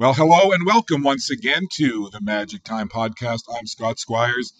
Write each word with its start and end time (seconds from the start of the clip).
Well, 0.00 0.14
hello 0.14 0.52
and 0.52 0.64
welcome 0.64 1.02
once 1.02 1.28
again 1.28 1.66
to 1.72 2.08
the 2.12 2.20
Magic 2.20 2.62
Time 2.62 2.88
Podcast. 2.88 3.40
I'm 3.52 3.66
Scott 3.66 3.98
Squires. 3.98 4.52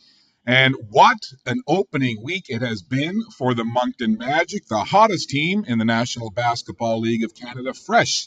And 0.45 0.75
what 0.91 1.19
an 1.47 1.63
opening 1.69 2.25
week 2.25 2.47
it 2.49 2.61
has 2.61 2.83
been 2.83 3.23
for 3.37 3.55
the 3.55 3.63
Moncton 3.63 4.19
Magic, 4.19 4.67
the 4.67 4.83
hottest 4.83 5.31
team 5.31 5.65
in 5.69 5.79
the 5.79 5.85
National 5.85 6.33
Basketball 6.33 6.99
League 6.99 7.23
of 7.23 7.37
Canada, 7.37 7.73
fresh 7.73 8.27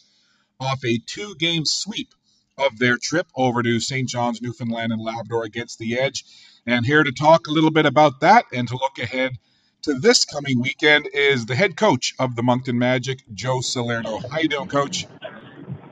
off 0.58 0.80
a 0.86 1.00
two 1.05 1.36
game 1.36 1.66
sweep 1.66 2.14
of 2.58 2.80
their 2.80 2.96
trip 2.96 3.28
over 3.36 3.62
to 3.62 3.82
St. 3.82 4.08
John's, 4.08 4.41
Newfoundland, 4.41 4.94
and 4.94 5.02
Labrador 5.02 5.44
against 5.44 5.80
the 5.80 6.00
Edge. 6.00 6.24
And 6.66 6.86
here 6.86 7.04
to 7.04 7.12
talk 7.12 7.48
a 7.48 7.52
little 7.52 7.72
bit 7.72 7.86
about 7.86 8.22
that 8.22 8.46
and 8.54 8.70
to 8.70 8.76
look 8.76 9.00
ahead 9.00 9.34
to 9.82 9.96
this 9.96 10.24
coming 10.24 10.62
weekend 10.62 11.10
is 11.14 11.46
the 11.46 11.55
head 11.55 11.76
coach 11.76 12.14
of 12.20 12.38
the 12.38 12.44
Moncton 12.44 12.80
Magic, 12.80 13.22
Joe 13.34 13.60
Salerno. 13.60 14.20
How 14.20 14.40
you 14.40 14.48
doing, 14.48 14.70
Coach? 14.70 15.08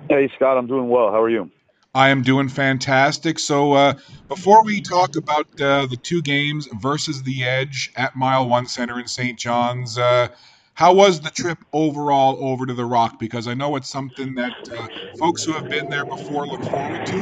Hey, 0.09 0.27
Scott, 0.35 0.57
I'm 0.57 0.65
doing 0.65 0.89
well. 0.89 1.11
How 1.11 1.21
are 1.21 1.29
you? 1.29 1.51
I 1.93 2.09
am 2.09 2.23
doing 2.23 2.49
fantastic. 2.49 3.37
So, 3.37 3.73
uh, 3.73 3.93
before 4.27 4.63
we 4.63 4.81
talk 4.81 5.15
about 5.15 5.45
uh, 5.61 5.85
the 5.85 5.97
two 5.97 6.23
games 6.23 6.67
versus 6.81 7.21
the 7.21 7.43
Edge 7.43 7.91
at 7.95 8.15
Mile 8.15 8.49
One 8.49 8.65
Center 8.65 8.99
in 8.99 9.07
St. 9.07 9.37
John's, 9.37 9.99
uh, 9.99 10.29
how 10.73 10.95
was 10.95 11.21
the 11.21 11.29
trip 11.29 11.59
overall 11.73 12.43
over 12.43 12.65
to 12.65 12.73
the 12.73 12.85
Rock? 12.85 13.19
Because 13.19 13.47
I 13.47 13.53
know 13.53 13.75
it's 13.75 13.87
something 13.87 14.33
that 14.33 14.69
uh, 14.75 14.87
folks 15.19 15.43
who 15.43 15.51
have 15.51 15.69
been 15.69 15.91
there 15.91 16.05
before 16.05 16.47
look 16.47 16.63
forward 16.63 17.05
to, 17.05 17.17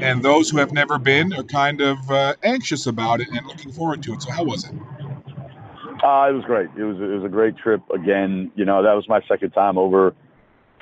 and 0.00 0.22
those 0.22 0.48
who 0.48 0.56
have 0.56 0.72
never 0.72 0.98
been 0.98 1.34
are 1.34 1.42
kind 1.42 1.82
of 1.82 1.98
uh, 2.10 2.34
anxious 2.42 2.86
about 2.86 3.20
it 3.20 3.28
and 3.28 3.46
looking 3.46 3.72
forward 3.72 4.02
to 4.04 4.14
it. 4.14 4.22
So, 4.22 4.30
how 4.30 4.44
was 4.44 4.64
it? 4.64 4.72
Uh, 6.02 6.28
it 6.30 6.32
was 6.32 6.44
great. 6.46 6.70
It 6.78 6.84
was 6.84 6.96
it 6.96 7.14
was 7.14 7.24
a 7.24 7.28
great 7.28 7.58
trip. 7.58 7.82
Again, 7.94 8.50
you 8.54 8.64
know 8.64 8.82
that 8.82 8.94
was 8.94 9.06
my 9.06 9.20
second 9.28 9.50
time 9.50 9.76
over 9.76 10.14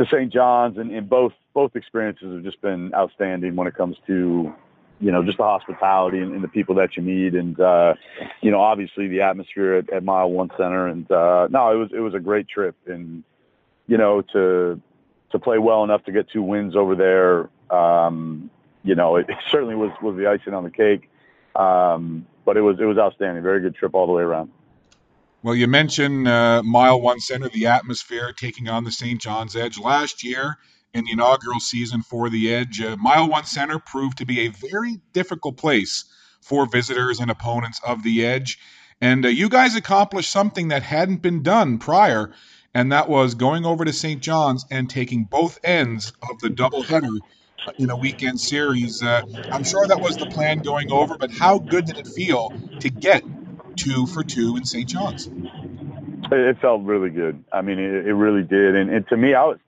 to 0.01 0.07
St. 0.07 0.33
John's, 0.33 0.79
and, 0.79 0.91
and 0.91 1.09
both 1.09 1.33
both 1.53 1.77
experiences 1.77 2.33
have 2.33 2.43
just 2.43 2.61
been 2.63 2.95
outstanding 2.95 3.55
when 3.55 3.67
it 3.67 3.75
comes 3.75 3.97
to 4.07 4.53
you 4.99 5.13
know 5.13 5.23
just 5.23 5.37
the 5.37 5.45
hospitality 5.45 6.19
and, 6.19 6.33
and 6.33 6.43
the 6.43 6.49
people 6.49 6.75
that 6.77 6.97
you 6.97 7.03
meet, 7.03 7.35
and 7.35 7.61
uh, 7.61 7.95
you 8.41 8.51
know 8.51 8.61
obviously 8.61 9.09
the 9.09 9.21
atmosphere 9.21 9.75
at, 9.75 9.91
at 9.91 10.03
Mile 10.03 10.31
One 10.31 10.51
Center, 10.57 10.87
and 10.87 11.11
uh, 11.13 11.49
no, 11.51 11.71
it 11.73 11.77
was 11.77 11.91
it 11.93 12.01
was 12.01 12.15
a 12.15 12.19
great 12.19 12.49
trip, 12.49 12.77
and 12.87 13.23
you 13.87 13.99
know 13.99 14.23
to 14.33 14.81
to 15.33 15.39
play 15.39 15.59
well 15.59 15.85
enough 15.85 16.03
to 16.05 16.13
get 16.13 16.31
two 16.31 16.43
wins 16.43 16.77
over 16.77 16.95
there, 16.95 17.51
um, 17.71 18.51
you 18.83 18.95
know 18.95 19.17
it, 19.17 19.27
certainly 19.51 19.75
was 19.75 19.91
was 20.01 20.17
the 20.17 20.27
icing 20.27 20.55
on 20.55 20.65
the 20.65 20.71
cake, 20.71 21.11
um, 21.57 22.27
but 22.47 22.57
it 22.57 22.63
was 22.63 22.81
it 22.81 22.87
was 22.87 22.97
outstanding, 22.97 23.43
very 23.43 23.61
good 23.61 23.75
trip 23.75 23.95
all 23.95 24.07
the 24.07 24.13
way 24.13 24.23
around. 24.23 24.51
Well, 25.43 25.55
you 25.55 25.69
mentioned 25.69 26.29
uh, 26.29 26.63
Mile 26.63 27.01
One 27.01 27.19
Center, 27.19 27.49
the 27.49 27.69
atmosphere 27.69 28.35
taking 28.37 28.69
on 28.69 28.85
the 28.85 28.93
St. 28.93 29.19
John's 29.19 29.57
Edge 29.57 29.79
last 29.79 30.23
year 30.23 30.59
in 30.93 31.05
the 31.05 31.13
inaugural 31.13 31.61
season 31.61 32.03
for 32.03 32.29
the 32.29 32.53
Edge. 32.53 32.83
Uh, 32.83 32.95
Mile 32.99 33.27
One 33.27 33.45
Center 33.45 33.79
proved 33.79 34.19
to 34.19 34.27
be 34.27 34.41
a 34.41 34.49
very 34.49 35.01
difficult 35.15 35.57
place 35.57 36.05
for 36.43 36.67
visitors 36.67 37.21
and 37.21 37.31
opponents 37.31 37.81
of 37.83 38.03
the 38.03 38.27
Edge. 38.27 38.59
And 39.01 39.25
uh, 39.25 39.31
you 39.31 39.49
guys 39.49 39.77
accomplished 39.77 40.31
something 40.31 40.69
that 40.69 40.83
hadn't 40.83 41.23
been 41.23 41.43
done 41.43 41.79
prior, 41.79 42.33
and 42.75 42.93
that 42.93 43.09
was 43.09 43.35
going 43.35 43.65
over 43.65 43.87
to 43.87 43.95
St. 43.95 44.21
John's 44.21 44.67
and 44.71 44.91
taking 44.91 45.25
both 45.25 45.59
ends 45.65 46.13
of 46.31 46.39
the 46.41 46.49
doubleheader 46.49 47.19
in 47.79 47.89
a 47.89 47.97
weekend 47.97 48.39
series. 48.39 49.03
Uh, 49.03 49.23
I'm 49.51 49.65
sure 49.65 49.87
that 49.87 50.01
was 50.01 50.19
the 50.19 50.27
plan 50.27 50.59
going 50.59 50.93
over, 50.93 51.17
but 51.17 51.31
how 51.31 51.59
good 51.59 51.87
did 51.87 51.97
it 51.97 52.07
feel 52.07 52.53
to 52.81 52.91
get 52.91 53.25
two 53.77 54.07
for 54.07 54.23
two 54.23 54.57
in 54.57 54.65
St. 54.65 54.89
John's. 54.89 55.29
It 56.33 56.59
felt 56.61 56.83
really 56.83 57.11
good. 57.11 57.45
I 57.53 57.63
mean, 57.63 57.79
it, 57.79 58.07
it 58.07 58.15
really 58.15 58.43
did. 58.43 58.77
And, 58.77 58.91
and 58.91 59.09
to 59.09 59.17
me, 59.17 59.35
I 59.35 59.45
was, 59.45 59.59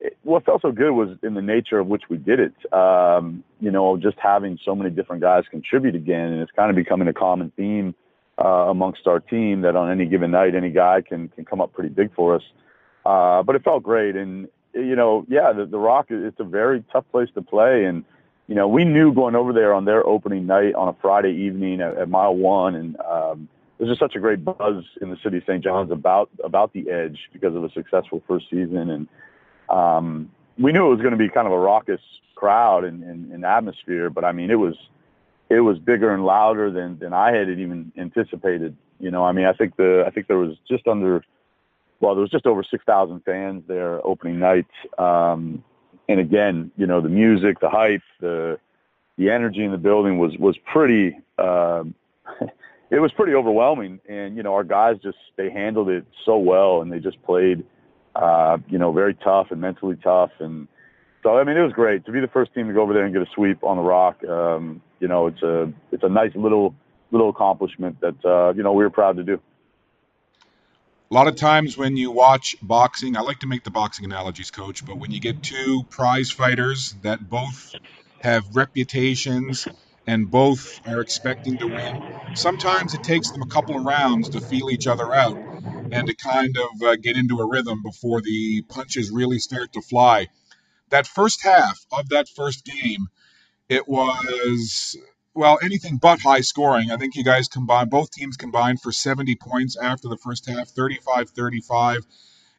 it, 0.00 0.16
what 0.22 0.44
felt 0.44 0.62
so 0.62 0.70
good 0.70 0.92
was 0.92 1.16
in 1.22 1.34
the 1.34 1.42
nature 1.42 1.78
of 1.78 1.86
which 1.86 2.02
we 2.08 2.16
did 2.16 2.40
it. 2.40 2.72
Um, 2.72 3.42
you 3.60 3.70
know, 3.70 3.96
just 3.96 4.18
having 4.18 4.58
so 4.64 4.74
many 4.74 4.90
different 4.90 5.22
guys 5.22 5.44
contribute 5.50 5.94
again, 5.94 6.32
and 6.32 6.42
it's 6.42 6.52
kind 6.52 6.70
of 6.70 6.76
becoming 6.76 7.08
a 7.08 7.12
common 7.12 7.52
theme 7.56 7.94
uh, 8.38 8.48
amongst 8.68 9.06
our 9.06 9.20
team 9.20 9.62
that 9.62 9.76
on 9.76 9.90
any 9.90 10.06
given 10.06 10.30
night, 10.30 10.54
any 10.54 10.70
guy 10.70 11.00
can 11.00 11.28
can 11.28 11.44
come 11.44 11.60
up 11.60 11.72
pretty 11.72 11.88
big 11.88 12.14
for 12.14 12.34
us. 12.34 12.42
Uh, 13.06 13.42
but 13.42 13.54
it 13.54 13.64
felt 13.64 13.82
great, 13.82 14.16
and 14.16 14.48
you 14.74 14.96
know, 14.96 15.24
yeah, 15.28 15.52
the, 15.52 15.66
the 15.66 15.78
Rock, 15.78 16.06
it's 16.10 16.40
a 16.40 16.44
very 16.44 16.84
tough 16.92 17.04
place 17.10 17.28
to 17.34 17.42
play, 17.42 17.84
and 17.84 18.04
you 18.46 18.54
know, 18.54 18.68
we 18.68 18.84
knew 18.84 19.12
going 19.12 19.34
over 19.34 19.52
there 19.52 19.72
on 19.72 19.84
their 19.84 20.06
opening 20.06 20.46
night 20.46 20.74
on 20.74 20.88
a 20.88 20.96
Friday 21.00 21.32
evening 21.32 21.80
at, 21.80 21.96
at 21.96 22.08
Mile 22.08 22.36
One, 22.36 22.74
and 22.74 22.96
um, 23.00 23.48
there's 23.78 23.90
just 23.90 24.00
such 24.00 24.14
a 24.16 24.20
great 24.20 24.44
buzz 24.44 24.84
in 25.00 25.10
the 25.10 25.16
city 25.22 25.38
of 25.38 25.44
St. 25.44 25.64
John's 25.64 25.90
about 25.90 26.28
about 26.42 26.72
the 26.72 26.90
Edge 26.90 27.18
because 27.32 27.54
of 27.54 27.64
a 27.64 27.70
successful 27.70 28.22
first 28.28 28.46
season, 28.50 28.90
and 28.90 29.08
um, 29.70 30.30
we 30.58 30.72
knew 30.72 30.86
it 30.86 30.90
was 30.90 31.00
going 31.00 31.12
to 31.12 31.18
be 31.18 31.28
kind 31.28 31.46
of 31.46 31.52
a 31.52 31.58
raucous 31.58 32.00
crowd 32.34 32.84
and, 32.84 33.02
and, 33.02 33.32
and 33.32 33.44
atmosphere. 33.44 34.10
But 34.10 34.24
I 34.24 34.32
mean, 34.32 34.50
it 34.50 34.58
was 34.58 34.74
it 35.48 35.60
was 35.60 35.78
bigger 35.78 36.12
and 36.12 36.24
louder 36.24 36.70
than 36.70 36.98
than 36.98 37.12
I 37.14 37.32
had 37.32 37.48
even 37.48 37.92
anticipated. 37.96 38.76
You 39.00 39.10
know, 39.10 39.24
I 39.24 39.32
mean, 39.32 39.46
I 39.46 39.54
think 39.54 39.76
the 39.76 40.04
I 40.06 40.10
think 40.10 40.26
there 40.26 40.38
was 40.38 40.56
just 40.68 40.86
under 40.86 41.24
well, 42.00 42.14
there 42.14 42.22
was 42.22 42.30
just 42.30 42.46
over 42.46 42.62
six 42.62 42.84
thousand 42.84 43.20
fans 43.24 43.62
there 43.66 44.06
opening 44.06 44.38
night. 44.38 44.66
Um, 44.98 45.64
and 46.08 46.20
again, 46.20 46.70
you 46.76 46.86
know, 46.86 47.00
the 47.00 47.08
music, 47.08 47.60
the 47.60 47.70
hype, 47.70 48.02
the 48.20 48.58
the 49.16 49.30
energy 49.30 49.64
in 49.64 49.70
the 49.70 49.78
building 49.78 50.18
was 50.18 50.36
was 50.38 50.56
pretty. 50.72 51.18
Uh, 51.38 51.84
it 52.90 53.00
was 53.00 53.12
pretty 53.12 53.34
overwhelming, 53.34 54.00
and 54.08 54.36
you 54.36 54.42
know, 54.42 54.54
our 54.54 54.64
guys 54.64 54.96
just 55.02 55.18
they 55.36 55.50
handled 55.50 55.88
it 55.88 56.04
so 56.24 56.36
well, 56.36 56.82
and 56.82 56.92
they 56.92 56.98
just 56.98 57.22
played, 57.22 57.64
uh, 58.16 58.58
you 58.68 58.78
know, 58.78 58.92
very 58.92 59.14
tough 59.14 59.48
and 59.50 59.60
mentally 59.60 59.96
tough, 60.02 60.30
and 60.40 60.68
so 61.22 61.38
I 61.38 61.44
mean, 61.44 61.56
it 61.56 61.62
was 61.62 61.72
great 61.72 62.04
to 62.06 62.12
be 62.12 62.20
the 62.20 62.28
first 62.28 62.52
team 62.54 62.68
to 62.68 62.74
go 62.74 62.82
over 62.82 62.92
there 62.92 63.04
and 63.04 63.12
get 63.12 63.22
a 63.22 63.30
sweep 63.34 63.64
on 63.64 63.76
the 63.76 63.82
rock. 63.82 64.22
Um, 64.24 64.82
you 65.00 65.08
know, 65.08 65.26
it's 65.26 65.42
a 65.42 65.72
it's 65.90 66.02
a 66.02 66.08
nice 66.08 66.32
little 66.34 66.74
little 67.10 67.30
accomplishment 67.30 68.00
that 68.00 68.24
uh, 68.24 68.52
you 68.54 68.62
know 68.62 68.72
we 68.72 68.84
were 68.84 68.90
proud 68.90 69.16
to 69.16 69.24
do 69.24 69.40
a 71.10 71.14
lot 71.14 71.28
of 71.28 71.36
times 71.36 71.76
when 71.76 71.96
you 71.96 72.10
watch 72.10 72.56
boxing, 72.62 73.16
I 73.16 73.20
like 73.20 73.40
to 73.40 73.46
make 73.46 73.64
the 73.64 73.70
boxing 73.70 74.04
analogies, 74.04 74.50
coach, 74.50 74.84
but 74.84 74.98
when 74.98 75.10
you 75.10 75.20
get 75.20 75.42
two 75.42 75.84
prize 75.90 76.30
fighters 76.30 76.94
that 77.02 77.28
both 77.28 77.74
have 78.18 78.44
reputations 78.56 79.68
and 80.06 80.30
both 80.30 80.80
are 80.86 81.00
expecting 81.00 81.58
to 81.58 81.68
win, 81.68 82.02
sometimes 82.34 82.94
it 82.94 83.02
takes 83.02 83.30
them 83.30 83.42
a 83.42 83.46
couple 83.46 83.76
of 83.76 83.84
rounds 83.84 84.30
to 84.30 84.40
feel 84.40 84.70
each 84.70 84.86
other 84.86 85.14
out 85.14 85.38
and 85.92 86.06
to 86.08 86.16
kind 86.16 86.56
of 86.56 86.82
uh, 86.82 86.96
get 86.96 87.16
into 87.16 87.38
a 87.38 87.48
rhythm 87.48 87.82
before 87.82 88.20
the 88.20 88.62
punches 88.68 89.10
really 89.10 89.38
start 89.38 89.72
to 89.74 89.82
fly. 89.82 90.28
That 90.90 91.06
first 91.06 91.42
half 91.42 91.84
of 91.92 92.08
that 92.10 92.28
first 92.28 92.64
game, 92.64 93.08
it 93.68 93.86
was 93.88 94.96
well, 95.34 95.58
anything 95.62 95.96
but 95.96 96.20
high 96.20 96.40
scoring. 96.40 96.90
I 96.90 96.96
think 96.96 97.16
you 97.16 97.24
guys 97.24 97.48
combined, 97.48 97.90
both 97.90 98.10
teams 98.10 98.36
combined 98.36 98.80
for 98.80 98.92
70 98.92 99.34
points 99.36 99.76
after 99.76 100.08
the 100.08 100.16
first 100.16 100.48
half, 100.48 100.68
35 100.68 101.30
35. 101.30 102.06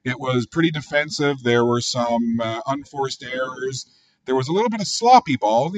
It 0.03 0.19
was 0.19 0.46
pretty 0.46 0.72
defensive. 0.72 1.41
There 1.41 1.66
were 1.66 1.81
some 1.81 2.40
uh, 2.40 2.62
unforced 2.68 3.24
errors. 3.24 3.88
There 4.25 4.36
was 4.36 4.50
a 4.50 4.52
little 4.52 4.69
bit 4.69 4.81
of 4.81 4.88
sloppy 4.88 5.38
ball, 5.38 5.74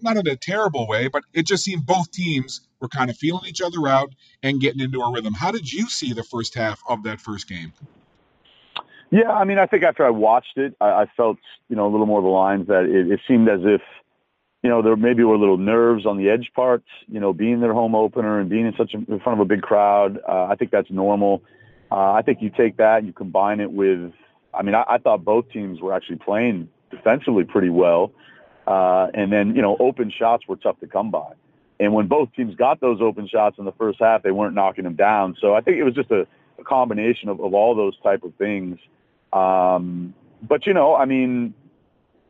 not 0.00 0.16
in 0.16 0.26
a 0.26 0.36
terrible 0.36 0.88
way, 0.88 1.08
but 1.08 1.22
it 1.32 1.46
just 1.46 1.64
seemed 1.64 1.84
both 1.84 2.10
teams 2.10 2.62
were 2.80 2.88
kind 2.88 3.10
of 3.10 3.16
feeling 3.16 3.44
each 3.46 3.60
other 3.60 3.86
out 3.86 4.12
and 4.42 4.60
getting 4.60 4.80
into 4.80 5.00
a 5.00 5.12
rhythm. 5.12 5.34
How 5.34 5.50
did 5.50 5.70
you 5.70 5.88
see 5.88 6.12
the 6.12 6.24
first 6.24 6.54
half 6.54 6.80
of 6.88 7.02
that 7.04 7.20
first 7.20 7.48
game? 7.48 7.72
Yeah, 9.10 9.30
I 9.30 9.44
mean, 9.44 9.58
I 9.58 9.66
think 9.66 9.82
after 9.82 10.06
I 10.06 10.10
watched 10.10 10.56
it, 10.56 10.74
I, 10.80 11.02
I 11.02 11.06
felt, 11.16 11.36
you 11.68 11.76
know, 11.76 11.86
a 11.86 11.90
little 11.90 12.06
more 12.06 12.22
the 12.22 12.28
lines 12.28 12.66
that 12.68 12.84
it, 12.84 13.12
it 13.12 13.20
seemed 13.28 13.48
as 13.48 13.60
if– 13.62 13.82
you 14.62 14.70
know, 14.70 14.80
there 14.80 14.94
maybe 14.96 15.24
were 15.24 15.36
little 15.36 15.58
nerves 15.58 16.06
on 16.06 16.16
the 16.16 16.30
edge 16.30 16.52
parts, 16.54 16.86
you 17.08 17.18
know, 17.18 17.32
being 17.32 17.60
their 17.60 17.72
home 17.72 17.94
opener 17.94 18.38
and 18.38 18.48
being 18.48 18.66
in 18.66 18.74
such 18.76 18.94
a, 18.94 18.98
in 18.98 19.20
front 19.20 19.40
of 19.40 19.40
a 19.40 19.44
big 19.44 19.62
crowd. 19.62 20.18
Uh, 20.26 20.44
I 20.44 20.54
think 20.54 20.70
that's 20.70 20.90
normal. 20.90 21.42
Uh, 21.90 22.12
I 22.12 22.22
think 22.22 22.40
you 22.40 22.50
take 22.50 22.76
that 22.76 22.98
and 22.98 23.06
you 23.06 23.12
combine 23.12 23.60
it 23.60 23.72
with, 23.72 24.12
I 24.54 24.62
mean, 24.62 24.74
I, 24.74 24.84
I 24.88 24.98
thought 24.98 25.24
both 25.24 25.50
teams 25.50 25.80
were 25.80 25.92
actually 25.92 26.16
playing 26.16 26.68
defensively 26.90 27.44
pretty 27.44 27.70
well. 27.70 28.12
Uh, 28.66 29.08
and 29.14 29.32
then, 29.32 29.56
you 29.56 29.62
know, 29.62 29.76
open 29.80 30.12
shots 30.16 30.46
were 30.46 30.56
tough 30.56 30.78
to 30.80 30.86
come 30.86 31.10
by. 31.10 31.32
And 31.80 31.92
when 31.92 32.06
both 32.06 32.32
teams 32.34 32.54
got 32.54 32.80
those 32.80 33.00
open 33.00 33.26
shots 33.26 33.58
in 33.58 33.64
the 33.64 33.72
first 33.72 33.98
half, 33.98 34.22
they 34.22 34.30
weren't 34.30 34.54
knocking 34.54 34.84
them 34.84 34.94
down. 34.94 35.36
So 35.40 35.54
I 35.54 35.60
think 35.60 35.78
it 35.78 35.82
was 35.82 35.94
just 35.94 36.12
a, 36.12 36.28
a 36.58 36.64
combination 36.64 37.28
of, 37.28 37.40
of 37.40 37.52
all 37.54 37.74
those 37.74 37.98
type 38.00 38.22
of 38.22 38.32
things. 38.36 38.78
Um, 39.32 40.14
but 40.40 40.66
you 40.66 40.74
know, 40.74 40.94
I 40.94 41.06
mean, 41.06 41.54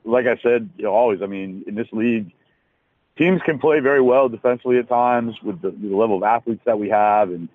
like 0.04 0.26
I 0.26 0.36
said, 0.42 0.70
you 0.76 0.84
know, 0.84 0.92
always, 0.92 1.22
I 1.22 1.26
mean, 1.26 1.64
in 1.66 1.74
this 1.74 1.88
league, 1.92 2.32
teams 3.16 3.40
can 3.44 3.58
play 3.58 3.80
very 3.80 4.00
well 4.00 4.28
defensively 4.28 4.78
at 4.78 4.88
times 4.88 5.34
with 5.42 5.60
the, 5.60 5.70
the 5.70 5.94
level 5.94 6.16
of 6.16 6.22
athletes 6.22 6.62
that 6.64 6.78
we 6.78 6.88
have, 6.90 7.30
and 7.30 7.48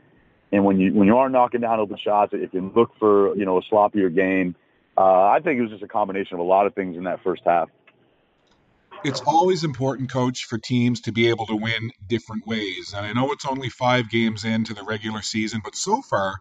and 0.51 0.63
when 0.63 0.79
you 0.79 0.93
when 0.93 1.07
you 1.07 1.17
are 1.17 1.29
knocking 1.29 1.61
down 1.61 1.79
open 1.79 1.97
shots, 1.97 2.33
it 2.33 2.51
can 2.51 2.71
look 2.73 2.91
for 2.99 3.35
you 3.35 3.45
know 3.45 3.57
a 3.57 3.61
sloppier 3.63 4.13
game. 4.13 4.55
Uh, 4.97 5.25
I 5.25 5.39
think 5.43 5.59
it 5.59 5.61
was 5.61 5.71
just 5.71 5.83
a 5.83 5.87
combination 5.87 6.35
of 6.35 6.39
a 6.39 6.43
lot 6.43 6.65
of 6.65 6.73
things 6.73 6.97
in 6.97 7.03
that 7.03 7.21
first 7.23 7.43
half. 7.45 7.69
It's 9.03 9.21
always 9.21 9.63
important, 9.63 10.11
coach, 10.11 10.45
for 10.45 10.57
teams 10.57 11.01
to 11.01 11.11
be 11.11 11.29
able 11.29 11.45
to 11.47 11.55
win 11.55 11.91
different 12.07 12.47
ways. 12.47 12.93
And 12.97 13.05
I 13.05 13.13
know 13.13 13.31
it's 13.31 13.45
only 13.45 13.69
five 13.69 14.09
games 14.09 14.43
into 14.43 14.73
the 14.73 14.83
regular 14.83 15.21
season, 15.21 15.61
but 15.63 15.75
so 15.75 16.01
far 16.01 16.37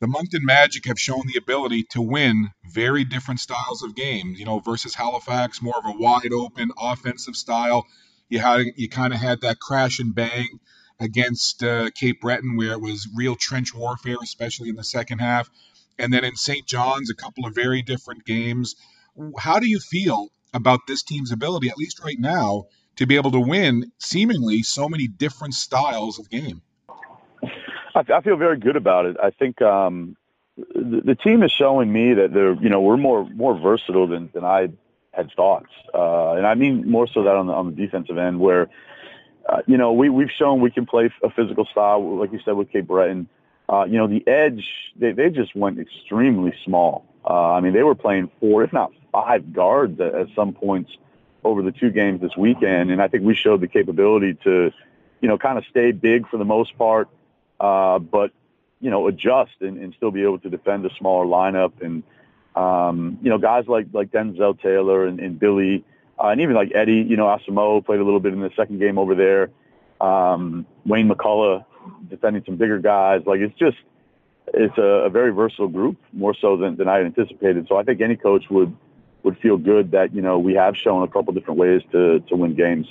the 0.00 0.06
Moncton 0.06 0.44
Magic 0.44 0.86
have 0.86 0.98
shown 0.98 1.22
the 1.26 1.38
ability 1.38 1.84
to 1.90 2.00
win 2.00 2.50
very 2.72 3.04
different 3.04 3.40
styles 3.40 3.82
of 3.82 3.96
games. 3.96 4.38
You 4.38 4.46
know, 4.46 4.60
versus 4.60 4.94
Halifax, 4.94 5.60
more 5.60 5.76
of 5.76 5.86
a 5.86 5.98
wide 5.98 6.32
open 6.32 6.70
offensive 6.78 7.36
style. 7.36 7.86
You 8.28 8.38
had 8.38 8.66
you 8.76 8.88
kind 8.88 9.12
of 9.12 9.20
had 9.20 9.40
that 9.40 9.58
crash 9.58 9.98
and 9.98 10.14
bang 10.14 10.60
against 11.00 11.62
uh, 11.62 11.90
Cape 11.90 12.20
Breton, 12.20 12.56
where 12.56 12.72
it 12.72 12.80
was 12.80 13.08
real 13.14 13.36
trench 13.36 13.74
warfare, 13.74 14.16
especially 14.22 14.68
in 14.68 14.76
the 14.76 14.84
second 14.84 15.18
half. 15.18 15.48
And 15.98 16.12
then 16.12 16.24
in 16.24 16.36
St. 16.36 16.66
John's, 16.66 17.10
a 17.10 17.14
couple 17.14 17.46
of 17.46 17.54
very 17.54 17.82
different 17.82 18.24
games. 18.24 18.76
How 19.36 19.58
do 19.58 19.68
you 19.68 19.80
feel 19.80 20.28
about 20.54 20.80
this 20.86 21.02
team's 21.02 21.32
ability, 21.32 21.68
at 21.68 21.76
least 21.76 22.00
right 22.04 22.18
now, 22.18 22.64
to 22.96 23.06
be 23.06 23.16
able 23.16 23.32
to 23.32 23.40
win 23.40 23.90
seemingly 23.98 24.62
so 24.62 24.88
many 24.88 25.08
different 25.08 25.54
styles 25.54 26.18
of 26.18 26.30
game? 26.30 26.62
I, 27.94 28.04
I 28.12 28.20
feel 28.20 28.36
very 28.36 28.58
good 28.58 28.76
about 28.76 29.06
it. 29.06 29.16
I 29.22 29.30
think 29.30 29.60
um, 29.62 30.16
the, 30.56 31.02
the 31.04 31.14
team 31.14 31.42
is 31.42 31.52
showing 31.52 31.92
me 31.92 32.14
that 32.14 32.32
they're, 32.32 32.54
you 32.54 32.68
know, 32.68 32.80
we're 32.80 32.96
more 32.96 33.28
more 33.28 33.58
versatile 33.58 34.06
than 34.06 34.30
than 34.32 34.44
I 34.44 34.68
had 35.12 35.30
thought, 35.34 35.66
uh, 35.94 36.32
and 36.32 36.46
I 36.46 36.54
mean 36.54 36.88
more 36.90 37.06
so 37.06 37.24
that 37.24 37.34
on 37.34 37.46
the 37.46 37.52
on 37.52 37.66
the 37.66 37.76
defensive 37.76 38.18
end 38.18 38.40
where. 38.40 38.68
Uh, 39.48 39.62
you 39.66 39.78
know, 39.78 39.94
we, 39.94 40.10
we've 40.10 40.30
shown 40.30 40.60
we 40.60 40.70
can 40.70 40.84
play 40.84 41.08
a 41.22 41.30
physical 41.30 41.64
style, 41.64 42.18
like 42.18 42.30
you 42.32 42.38
said, 42.44 42.52
with 42.52 42.70
Cape 42.70 42.86
Breton. 42.86 43.26
Uh, 43.66 43.86
you 43.88 43.96
know, 43.96 44.06
the 44.06 44.22
edge, 44.28 44.62
they, 44.94 45.12
they 45.12 45.30
just 45.30 45.56
went 45.56 45.78
extremely 45.78 46.52
small. 46.66 47.06
Uh, 47.24 47.52
I 47.52 47.60
mean, 47.60 47.72
they 47.72 47.82
were 47.82 47.94
playing 47.94 48.30
four, 48.40 48.62
if 48.62 48.74
not 48.74 48.92
five 49.10 49.54
guards 49.54 49.98
at, 50.02 50.14
at 50.14 50.26
some 50.36 50.52
points 50.52 50.90
over 51.44 51.62
the 51.62 51.72
two 51.72 51.90
games 51.90 52.20
this 52.20 52.36
weekend. 52.36 52.90
And 52.90 53.00
I 53.00 53.08
think 53.08 53.24
we 53.24 53.34
showed 53.34 53.62
the 53.62 53.68
capability 53.68 54.34
to, 54.44 54.70
you 55.22 55.28
know, 55.28 55.38
kind 55.38 55.56
of 55.56 55.64
stay 55.70 55.92
big 55.92 56.28
for 56.28 56.36
the 56.36 56.44
most 56.44 56.76
part, 56.76 57.08
uh, 57.60 57.98
but, 57.98 58.30
you 58.80 58.90
know, 58.90 59.08
adjust 59.08 59.52
and, 59.60 59.78
and 59.78 59.94
still 59.96 60.10
be 60.10 60.22
able 60.22 60.38
to 60.38 60.50
defend 60.50 60.86
a 60.86 60.90
smaller 60.98 61.26
lineup. 61.26 61.72
And, 61.80 62.02
um, 62.54 63.18
you 63.22 63.30
know, 63.30 63.38
guys 63.38 63.66
like, 63.66 63.86
like 63.92 64.10
Denzel 64.10 64.60
Taylor 64.60 65.06
and, 65.06 65.20
and 65.20 65.38
Billy, 65.38 65.84
uh, 66.18 66.28
and 66.28 66.40
even 66.40 66.54
like 66.54 66.72
Eddie, 66.74 67.04
you 67.08 67.16
know, 67.16 67.26
Asamo 67.26 67.84
played 67.84 68.00
a 68.00 68.04
little 68.04 68.20
bit 68.20 68.32
in 68.32 68.40
the 68.40 68.50
second 68.56 68.78
game 68.78 68.98
over 68.98 69.14
there. 69.14 69.50
Um, 70.00 70.66
Wayne 70.86 71.08
McCullough 71.08 71.64
defending 72.08 72.44
some 72.44 72.56
bigger 72.56 72.78
guys. 72.78 73.22
Like 73.26 73.40
it's 73.40 73.58
just, 73.58 73.78
it's 74.54 74.78
a, 74.78 75.06
a 75.06 75.10
very 75.10 75.30
versatile 75.30 75.68
group, 75.68 75.96
more 76.12 76.34
so 76.34 76.56
than, 76.56 76.76
than 76.76 76.88
I 76.88 77.00
anticipated. 77.00 77.66
So 77.68 77.76
I 77.76 77.82
think 77.82 78.00
any 78.00 78.16
coach 78.16 78.48
would, 78.48 78.74
would 79.22 79.36
feel 79.38 79.56
good 79.56 79.90
that, 79.90 80.14
you 80.14 80.22
know, 80.22 80.38
we 80.38 80.54
have 80.54 80.76
shown 80.76 81.02
a 81.02 81.08
couple 81.08 81.34
different 81.34 81.58
ways 81.58 81.82
to, 81.92 82.20
to 82.20 82.36
win 82.36 82.54
games. 82.54 82.86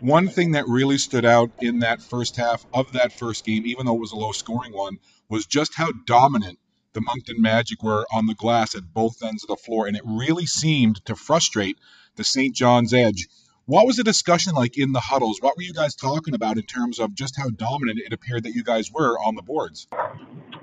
One 0.00 0.28
thing 0.28 0.52
that 0.52 0.66
really 0.68 0.98
stood 0.98 1.24
out 1.24 1.50
in 1.60 1.80
that 1.80 2.00
first 2.00 2.36
half 2.36 2.64
of 2.72 2.92
that 2.92 3.12
first 3.12 3.44
game, 3.44 3.66
even 3.66 3.86
though 3.86 3.96
it 3.96 4.00
was 4.00 4.12
a 4.12 4.16
low 4.16 4.32
scoring 4.32 4.72
one, 4.72 4.98
was 5.28 5.46
just 5.46 5.74
how 5.74 5.90
dominant 6.06 6.58
the 6.92 7.00
Moncton 7.00 7.42
Magic 7.42 7.82
were 7.82 8.06
on 8.12 8.26
the 8.26 8.34
glass 8.34 8.74
at 8.74 8.92
both 8.94 9.22
ends 9.22 9.44
of 9.44 9.48
the 9.48 9.56
floor. 9.56 9.86
And 9.86 9.96
it 9.96 10.02
really 10.04 10.46
seemed 10.46 11.04
to 11.06 11.16
frustrate 11.16 11.78
the 12.16 12.24
St. 12.24 12.54
John's 12.54 12.94
Edge. 12.94 13.28
What 13.66 13.86
was 13.86 13.96
the 13.96 14.04
discussion 14.04 14.54
like 14.54 14.78
in 14.78 14.92
the 14.92 15.00
huddles? 15.00 15.38
What 15.40 15.56
were 15.56 15.62
you 15.62 15.74
guys 15.74 15.94
talking 15.94 16.34
about 16.34 16.56
in 16.56 16.62
terms 16.62 16.98
of 16.98 17.14
just 17.14 17.36
how 17.36 17.50
dominant 17.50 17.98
it 17.98 18.12
appeared 18.12 18.44
that 18.44 18.54
you 18.54 18.64
guys 18.64 18.90
were 18.90 19.18
on 19.18 19.34
the 19.34 19.42
boards? 19.42 19.88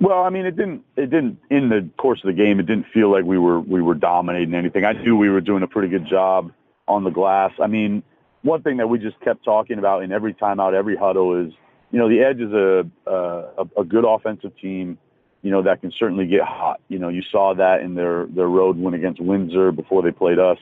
Well, 0.00 0.22
I 0.22 0.30
mean, 0.30 0.44
it 0.44 0.56
didn't. 0.56 0.82
It 0.96 1.10
didn't. 1.10 1.38
In 1.48 1.68
the 1.68 1.88
course 1.98 2.20
of 2.24 2.26
the 2.26 2.32
game, 2.32 2.58
it 2.58 2.66
didn't 2.66 2.86
feel 2.92 3.10
like 3.10 3.24
we 3.24 3.38
were 3.38 3.60
we 3.60 3.80
were 3.80 3.94
dominating 3.94 4.54
anything. 4.54 4.84
I 4.84 4.92
knew 4.92 5.16
we 5.16 5.30
were 5.30 5.40
doing 5.40 5.62
a 5.62 5.68
pretty 5.68 5.88
good 5.88 6.06
job 6.08 6.52
on 6.88 7.04
the 7.04 7.10
glass. 7.10 7.52
I 7.62 7.68
mean, 7.68 8.02
one 8.46 8.62
thing 8.62 8.78
that 8.78 8.88
we 8.88 8.98
just 8.98 9.20
kept 9.20 9.44
talking 9.44 9.78
about 9.78 10.02
in 10.02 10.12
every 10.12 10.32
timeout, 10.34 10.72
every 10.72 10.96
huddle 10.96 11.46
is, 11.46 11.52
you 11.90 11.98
know, 11.98 12.08
the 12.08 12.20
Edge 12.20 12.40
is 12.40 12.52
a 12.52 12.86
a, 13.06 13.80
a 13.80 13.84
good 13.84 14.04
offensive 14.04 14.56
team. 14.58 14.98
You 15.42 15.50
know 15.50 15.62
that 15.62 15.80
can 15.80 15.92
certainly 15.92 16.26
get 16.26 16.42
hot. 16.42 16.80
You 16.88 16.98
know, 16.98 17.08
you 17.08 17.22
saw 17.22 17.54
that 17.54 17.82
in 17.82 17.94
their 17.94 18.26
their 18.26 18.48
road 18.48 18.76
win 18.78 18.94
against 18.94 19.20
Windsor 19.20 19.70
before 19.72 20.02
they 20.02 20.10
played 20.10 20.38
us 20.38 20.58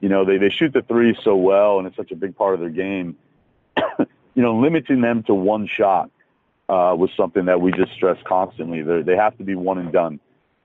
you 0.00 0.08
know, 0.08 0.24
they, 0.24 0.38
they 0.38 0.50
shoot 0.50 0.72
the 0.72 0.82
three 0.82 1.16
so 1.22 1.36
well 1.36 1.78
and 1.78 1.86
it's 1.86 1.96
such 1.96 2.10
a 2.10 2.16
big 2.16 2.36
part 2.36 2.54
of 2.54 2.60
their 2.60 2.70
game. 2.70 3.16
you 3.98 4.42
know, 4.42 4.58
limiting 4.58 5.00
them 5.00 5.22
to 5.24 5.34
one 5.34 5.66
shot 5.66 6.10
uh, 6.68 6.94
was 6.96 7.10
something 7.16 7.46
that 7.46 7.60
we 7.60 7.72
just 7.72 7.92
stress 7.92 8.18
constantly. 8.24 8.82
They're, 8.82 9.02
they 9.02 9.16
have 9.16 9.36
to 9.38 9.44
be 9.44 9.54
one 9.54 9.78
and 9.78 9.92
done. 9.92 10.20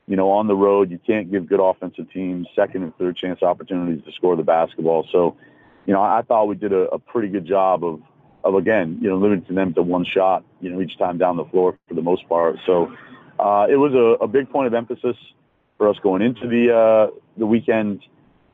You 0.07 0.17
know, 0.17 0.31
on 0.31 0.47
the 0.47 0.55
road, 0.55 0.91
you 0.91 0.99
can't 0.99 1.31
give 1.31 1.47
good 1.47 1.59
offensive 1.59 2.11
teams 2.11 2.47
second 2.55 2.83
and 2.83 2.97
third 2.97 3.15
chance 3.15 3.41
opportunities 3.41 4.03
to 4.05 4.11
score 4.11 4.35
the 4.35 4.43
basketball. 4.43 5.07
So, 5.11 5.37
you 5.85 5.93
know, 5.93 6.01
I 6.01 6.21
thought 6.27 6.47
we 6.47 6.55
did 6.55 6.73
a, 6.73 6.83
a 6.89 6.99
pretty 6.99 7.27
good 7.27 7.45
job 7.45 7.83
of, 7.83 8.01
of 8.43 8.55
again, 8.55 8.99
you 9.01 9.09
know, 9.09 9.17
limiting 9.17 9.55
them 9.55 9.73
to 9.73 9.81
one 9.81 10.05
shot, 10.05 10.43
you 10.59 10.69
know, 10.69 10.81
each 10.81 10.97
time 10.97 11.17
down 11.17 11.37
the 11.37 11.45
floor 11.45 11.77
for 11.87 11.93
the 11.93 12.01
most 12.01 12.27
part. 12.27 12.57
So, 12.65 12.93
uh, 13.39 13.67
it 13.69 13.75
was 13.77 13.93
a, 13.93 14.23
a 14.23 14.27
big 14.27 14.49
point 14.49 14.67
of 14.67 14.73
emphasis 14.73 15.15
for 15.77 15.89
us 15.89 15.97
going 16.03 16.21
into 16.21 16.47
the, 16.47 16.75
uh, 16.75 17.17
the 17.37 17.45
weekend. 17.45 18.03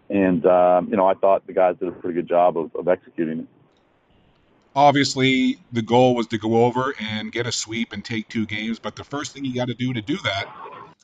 And, 0.09 0.45
um, 0.45 0.87
you 0.89 0.95
know, 0.95 1.05
I 1.05 1.13
thought 1.13 1.45
the 1.45 1.53
guys 1.53 1.75
did 1.77 1.89
a 1.89 1.91
pretty 1.91 2.15
good 2.15 2.27
job 2.27 2.57
of, 2.57 2.73
of 2.75 2.87
executing 2.87 3.39
it. 3.39 3.47
Obviously, 4.73 5.57
the 5.71 5.81
goal 5.81 6.15
was 6.15 6.27
to 6.27 6.37
go 6.37 6.65
over 6.65 6.93
and 6.99 7.31
get 7.31 7.47
a 7.47 7.51
sweep 7.51 7.93
and 7.93 8.05
take 8.05 8.29
two 8.29 8.45
games. 8.45 8.79
But 8.79 8.95
the 8.95 9.03
first 9.03 9.33
thing 9.33 9.43
you 9.43 9.55
got 9.55 9.69
to 9.69 9.73
do 9.73 9.91
to 9.91 10.01
do 10.01 10.17
that 10.17 10.45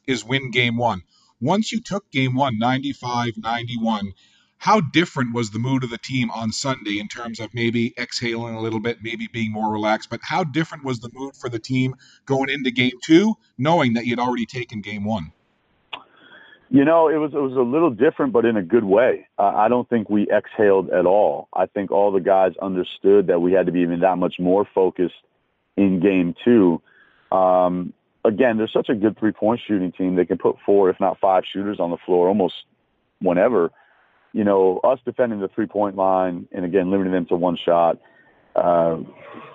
is 0.06 0.24
win 0.24 0.52
game 0.52 0.78
one. 0.78 1.02
Once 1.42 1.72
you 1.72 1.82
took 1.82 2.10
game 2.12 2.36
one, 2.36 2.58
95 2.60 3.34
91, 3.38 4.14
how 4.64 4.80
different 4.80 5.34
was 5.34 5.50
the 5.50 5.60
mood 5.60 5.84
of 5.84 5.90
the 5.90 5.98
team 5.98 6.32
on 6.32 6.54
Sunday 6.54 6.98
in 6.98 7.10
terms 7.10 7.42
of 7.42 7.54
maybe 7.54 7.94
exhaling 7.98 8.56
a 8.56 8.62
little 8.62 8.80
bit, 8.80 9.00
maybe 9.04 9.28
being 9.28 9.52
more 9.52 9.70
relaxed? 9.70 10.10
But 10.10 10.22
how 10.24 10.46
different 10.46 10.86
was 10.86 11.02
the 11.02 11.10
mood 11.12 11.36
for 11.36 11.50
the 11.50 11.60
team 11.60 11.96
going 12.26 12.50
into 12.50 12.72
game 12.72 12.98
two, 13.04 13.36
knowing 13.58 13.96
that 13.96 14.06
you'd 14.06 14.20
already 14.20 14.46
taken 14.46 14.80
game 14.80 15.04
one? 15.04 15.34
You 16.70 16.86
know, 16.86 17.10
it 17.10 17.18
was 17.18 17.34
it 17.34 17.42
was 17.42 17.58
a 17.58 17.62
little 17.62 17.90
different, 17.90 18.32
but 18.32 18.46
in 18.46 18.56
a 18.56 18.64
good 18.64 18.86
way. 18.86 19.28
Uh, 19.38 19.52
I 19.54 19.68
don't 19.68 19.88
think 19.90 20.10
we 20.10 20.30
exhaled 20.32 20.92
at 20.92 21.06
all. 21.06 21.50
I 21.54 21.66
think 21.66 21.92
all 21.92 22.14
the 22.14 22.22
guys 22.22 22.54
understood 22.62 23.28
that 23.28 23.42
we 23.42 23.52
had 23.52 23.66
to 23.66 23.74
be 23.74 23.82
even 23.82 24.00
that 24.00 24.18
much 24.18 24.36
more 24.40 24.66
focused 24.74 25.14
in 25.76 26.00
game 26.00 26.36
two. 26.46 26.82
Um, 27.36 27.92
again, 28.24 28.58
they're 28.58 28.72
such 28.74 28.88
a 28.88 28.96
good 28.96 29.20
three 29.20 29.34
point 29.34 29.60
shooting 29.68 29.92
team. 29.92 30.16
They 30.16 30.26
can 30.26 30.38
put 30.38 30.56
four, 30.66 30.90
if 30.90 31.02
not 31.02 31.20
five, 31.20 31.44
shooters 31.52 31.82
on 31.82 31.92
the 31.92 31.98
floor 32.06 32.30
almost 32.30 32.56
whenever. 33.20 33.70
You 34.34 34.44
know, 34.44 34.80
us 34.84 35.00
defending 35.06 35.40
the 35.40 35.48
three 35.48 35.68
point 35.68 35.96
line 35.96 36.48
and 36.52 36.66
again 36.66 36.92
limiting 36.92 37.14
them 37.14 37.26
to 37.28 37.36
one 37.36 37.58
shot 37.58 38.00
uh, 38.56 38.98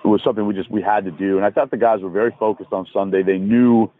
was 0.03 0.21
something 0.23 0.45
we 0.45 0.53
just 0.53 0.71
we 0.71 0.81
had 0.81 1.05
to 1.05 1.11
do. 1.11 1.37
And 1.37 1.45
I 1.45 1.51
thought 1.51 1.69
the 1.71 1.77
guys 1.77 2.01
were 2.01 2.09
very 2.09 2.33
focused 2.39 2.73
on 2.73 2.87
Sunday. 2.91 3.21
They 3.21 3.37
knew, 3.37 3.91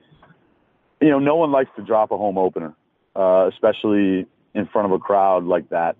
you 1.01 1.09
know, 1.09 1.19
no 1.19 1.35
one 1.35 1.51
likes 1.51 1.69
to 1.75 1.83
drop 1.83 2.11
a 2.11 2.17
home 2.17 2.37
opener 2.37 2.73
uh, 3.15 3.49
especially 3.51 4.25
in 4.53 4.65
front 4.67 4.85
of 4.85 4.91
a 4.91 4.99
crowd 4.99 5.43
like 5.43 5.69
that. 5.69 5.97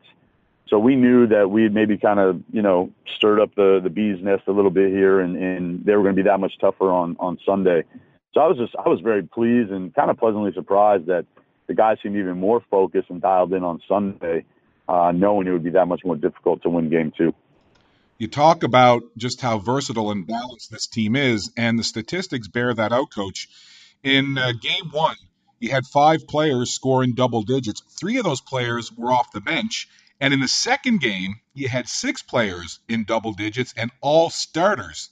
So 0.67 0.77
we 0.77 0.95
knew 0.95 1.27
that 1.27 1.49
we 1.49 1.63
had 1.63 1.73
maybe 1.73 1.97
kind 1.97 2.19
of, 2.19 2.41
you 2.51 2.61
know, 2.61 2.91
stirred 3.15 3.39
up 3.39 3.55
the, 3.55 3.79
the 3.83 3.89
bee's 3.89 4.23
nest 4.23 4.43
a 4.47 4.51
little 4.51 4.71
bit 4.71 4.91
here 4.91 5.19
and, 5.19 5.35
and 5.35 5.83
they 5.83 5.95
were 5.95 6.03
going 6.03 6.15
to 6.15 6.23
be 6.23 6.27
that 6.29 6.39
much 6.39 6.57
tougher 6.59 6.91
on, 6.91 7.17
on 7.19 7.39
Sunday. 7.45 7.83
So 8.33 8.41
I 8.41 8.47
was 8.47 8.57
just, 8.57 8.75
I 8.75 8.87
was 8.87 9.01
very 9.01 9.23
pleased 9.23 9.71
and 9.71 9.93
kind 9.95 10.11
of 10.11 10.17
pleasantly 10.17 10.53
surprised 10.53 11.07
that 11.07 11.25
the 11.67 11.73
guys 11.73 11.97
seemed 12.01 12.15
even 12.15 12.39
more 12.39 12.63
focused 12.69 13.09
and 13.09 13.19
dialed 13.21 13.51
in 13.53 13.63
on 13.63 13.81
Sunday, 13.87 14.39
uh, 14.39 14.43
knowing 15.13 15.47
it 15.47 15.51
would 15.51 15.63
be 15.63 15.71
that 15.71 15.87
much 15.87 16.01
more 16.03 16.15
difficult 16.15 16.61
to 16.63 16.69
win 16.69 16.89
game 16.89 17.11
two. 17.17 17.33
You 18.17 18.27
talk 18.27 18.63
about 18.63 19.03
just 19.15 19.39
how 19.39 19.59
versatile 19.59 20.11
and 20.11 20.27
balanced 20.27 20.71
this 20.71 20.87
team 20.87 21.15
is, 21.15 21.51
and 21.55 21.79
the 21.79 21.83
statistics 21.83 22.49
bear 22.49 22.73
that 22.73 22.91
out, 22.91 23.11
coach. 23.11 23.47
In 24.03 24.37
uh, 24.37 24.51
game 24.51 24.89
one, 24.91 25.15
you 25.59 25.71
had 25.71 25.85
five 25.85 26.27
players 26.27 26.71
score 26.71 27.03
in 27.03 27.15
double 27.15 27.43
digits. 27.43 27.81
Three 27.99 28.17
of 28.17 28.25
those 28.25 28.41
players 28.41 28.91
were 28.91 29.11
off 29.11 29.31
the 29.31 29.41
bench. 29.41 29.87
And 30.19 30.33
in 30.33 30.41
the 30.41 30.49
second 30.49 30.99
game, 30.99 31.35
you 31.53 31.69
had 31.69 31.87
six 31.87 32.21
players 32.21 32.79
in 32.89 33.05
double 33.05 33.33
digits, 33.33 33.73
and 33.77 33.89
all 34.01 34.29
starters 34.29 35.09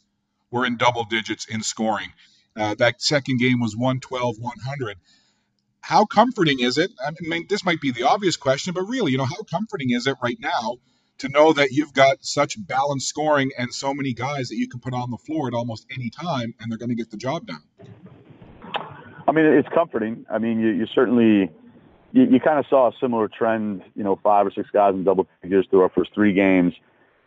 were 0.51 0.65
in 0.65 0.75
double 0.75 1.05
digits 1.05 1.46
in 1.46 1.63
scoring. 1.63 2.12
Uh, 2.57 2.75
that 2.75 3.01
second 3.01 3.39
game 3.39 3.60
was 3.60 3.75
112 3.75 4.36
100. 4.39 4.98
How 5.88 6.03
comforting 6.03 6.60
is 6.60 6.77
it? 6.77 6.91
I 7.01 7.12
mean, 7.22 7.46
this 7.48 7.63
might 7.63 7.79
be 7.79 7.91
the 7.91 8.03
obvious 8.03 8.36
question, 8.36 8.74
but 8.74 8.82
really, 8.82 9.13
you 9.13 9.17
know, 9.17 9.24
how 9.24 9.41
comforting 9.50 9.91
is 9.91 10.06
it 10.06 10.17
right 10.22 10.36
now 10.38 10.79
to 11.20 11.29
know 11.29 11.53
that 11.53 11.72
you've 11.72 11.94
got 11.94 12.25
such 12.25 12.58
balanced 12.67 13.08
scoring 13.08 13.51
and 13.58 13.74
so 13.74 13.94
many 13.94 14.12
guys 14.12 14.50
that 14.50 14.58
you 14.58 14.67
can 14.67 14.82
put 14.82 14.94
on 14.94 15.12
the 15.12 15.17
floor 15.17 15.48
at 15.48 15.53
almost 15.53 15.86
any 15.89 16.10
time 16.10 16.53
and 16.60 16.70
they're 16.70 16.77
going 16.77 16.89
to 16.89 16.96
get 16.96 17.10
the 17.10 17.15
job 17.15 17.48
done? 17.48 17.63
I 19.29 19.32
mean, 19.32 19.46
it's 19.46 19.70
comforting. 19.74 20.25
I 20.29 20.39
mean, 20.39 20.60
you, 20.60 20.72
you 20.72 20.88
certainly, 20.94 21.50
you, 22.12 22.24
you 22.32 22.39
kind 22.41 22.60
of 22.60 22.65
saw 22.70 22.89
a 22.89 22.91
similar 23.00 23.29
trend, 23.29 23.82
you 23.96 24.03
know, 24.03 24.20
five 24.22 24.46
or 24.46 24.51
six 24.51 24.67
guys 24.74 24.94
in 24.94 25.06
double 25.06 25.25
figures 25.41 25.67
through 25.70 25.84
our 25.84 25.91
first 25.96 26.13
three 26.13 26.34
games. 26.34 26.74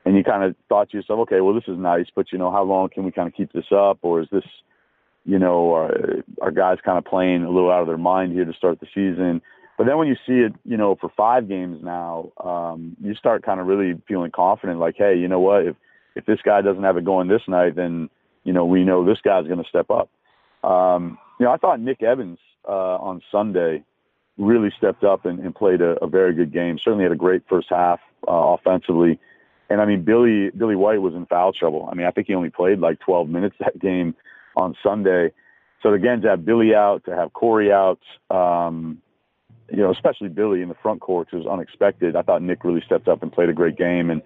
And 0.04 0.14
you 0.14 0.22
kind 0.22 0.44
of 0.44 0.54
thought 0.68 0.90
to 0.90 0.98
yourself, 0.98 1.20
okay, 1.20 1.40
well, 1.40 1.54
this 1.54 1.64
is 1.66 1.78
nice, 1.78 2.08
but 2.14 2.26
you 2.30 2.36
know, 2.36 2.52
how 2.52 2.64
long 2.64 2.90
can 2.90 3.04
we 3.04 3.10
kind 3.10 3.26
of 3.26 3.32
keep 3.32 3.54
this 3.54 3.72
up? 3.74 4.00
Or 4.02 4.20
is 4.20 4.28
this, 4.30 4.44
you 5.24 5.38
know, 5.38 5.74
uh, 5.74 6.22
our 6.42 6.50
guys 6.50 6.78
kind 6.84 6.98
of 6.98 7.04
playing 7.04 7.44
a 7.44 7.50
little 7.50 7.70
out 7.70 7.82
of 7.82 7.86
their 7.86 7.98
mind 7.98 8.32
here 8.32 8.44
to 8.44 8.52
start 8.52 8.80
the 8.80 8.86
season? 8.94 9.42
But 9.78 9.86
then 9.86 9.96
when 9.96 10.08
you 10.08 10.16
see 10.26 10.40
it, 10.40 10.52
you 10.64 10.76
know, 10.76 10.96
for 11.00 11.10
five 11.16 11.48
games 11.48 11.82
now, 11.82 12.32
um, 12.44 12.96
you 13.00 13.14
start 13.14 13.42
kind 13.42 13.60
of 13.60 13.66
really 13.66 14.00
feeling 14.06 14.30
confident, 14.30 14.78
like, 14.78 14.96
hey, 14.98 15.16
you 15.16 15.28
know 15.28 15.40
what? 15.40 15.66
If 15.66 15.76
if 16.16 16.26
this 16.26 16.40
guy 16.44 16.60
doesn't 16.60 16.82
have 16.82 16.96
it 16.96 17.04
going 17.04 17.28
this 17.28 17.42
night, 17.48 17.76
then 17.76 18.10
you 18.44 18.52
know 18.52 18.64
we 18.64 18.84
know 18.84 19.04
this 19.04 19.20
guy's 19.22 19.46
going 19.46 19.62
to 19.62 19.68
step 19.68 19.90
up. 19.90 20.10
Um, 20.62 21.18
you 21.38 21.46
know, 21.46 21.52
I 21.52 21.56
thought 21.56 21.80
Nick 21.80 22.02
Evans 22.02 22.38
uh, 22.68 22.96
on 22.96 23.22
Sunday 23.32 23.82
really 24.36 24.70
stepped 24.76 25.04
up 25.04 25.24
and, 25.24 25.38
and 25.38 25.54
played 25.54 25.80
a, 25.80 26.02
a 26.04 26.06
very 26.06 26.34
good 26.34 26.52
game. 26.52 26.78
Certainly 26.78 27.04
had 27.04 27.12
a 27.12 27.16
great 27.16 27.42
first 27.48 27.68
half 27.70 28.00
uh, 28.28 28.32
offensively. 28.32 29.18
And 29.68 29.80
I 29.80 29.86
mean, 29.86 30.02
Billy 30.02 30.50
Billy 30.50 30.76
White 30.76 31.00
was 31.00 31.14
in 31.14 31.26
foul 31.26 31.52
trouble. 31.52 31.88
I 31.90 31.94
mean, 31.94 32.06
I 32.06 32.10
think 32.10 32.26
he 32.26 32.34
only 32.34 32.50
played 32.50 32.80
like 32.80 32.98
12 33.00 33.28
minutes 33.28 33.56
that 33.60 33.78
game 33.78 34.14
on 34.60 34.76
Sunday. 34.82 35.32
So 35.82 35.92
again, 35.94 36.20
to 36.22 36.28
have 36.28 36.44
Billy 36.44 36.74
out, 36.74 37.04
to 37.06 37.16
have 37.16 37.32
Corey 37.32 37.72
out, 37.72 38.00
um, 38.30 39.00
you 39.70 39.78
know, 39.78 39.90
especially 39.90 40.28
Billy 40.28 40.62
in 40.62 40.68
the 40.68 40.74
front 40.74 41.00
court 41.00 41.28
was 41.32 41.46
unexpected. 41.46 42.16
I 42.16 42.22
thought 42.22 42.42
Nick 42.42 42.64
really 42.64 42.82
stepped 42.84 43.08
up 43.08 43.22
and 43.22 43.32
played 43.32 43.48
a 43.48 43.52
great 43.52 43.76
game, 43.76 44.10
and 44.10 44.22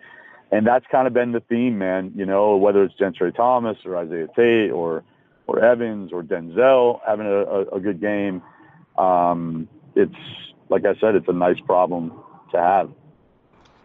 and 0.50 0.66
that's 0.66 0.86
kind 0.90 1.06
of 1.06 1.12
been 1.12 1.32
the 1.32 1.40
theme, 1.40 1.78
man. 1.78 2.12
You 2.14 2.26
know, 2.26 2.56
whether 2.56 2.82
it's 2.82 2.94
Gentry 2.94 3.32
Thomas 3.32 3.76
or 3.84 3.96
Isaiah 3.96 4.28
Tate 4.34 4.70
or 4.70 5.04
or 5.46 5.62
Evans 5.62 6.12
or 6.12 6.22
Denzel 6.22 7.00
having 7.06 7.26
a, 7.26 7.30
a, 7.30 7.60
a 7.76 7.80
good 7.80 8.00
game. 8.00 8.42
Um, 8.96 9.68
it's 9.94 10.14
like 10.68 10.84
I 10.86 10.98
said, 11.00 11.14
it's 11.14 11.28
a 11.28 11.32
nice 11.32 11.60
problem 11.60 12.12
to 12.52 12.58
have. 12.58 12.90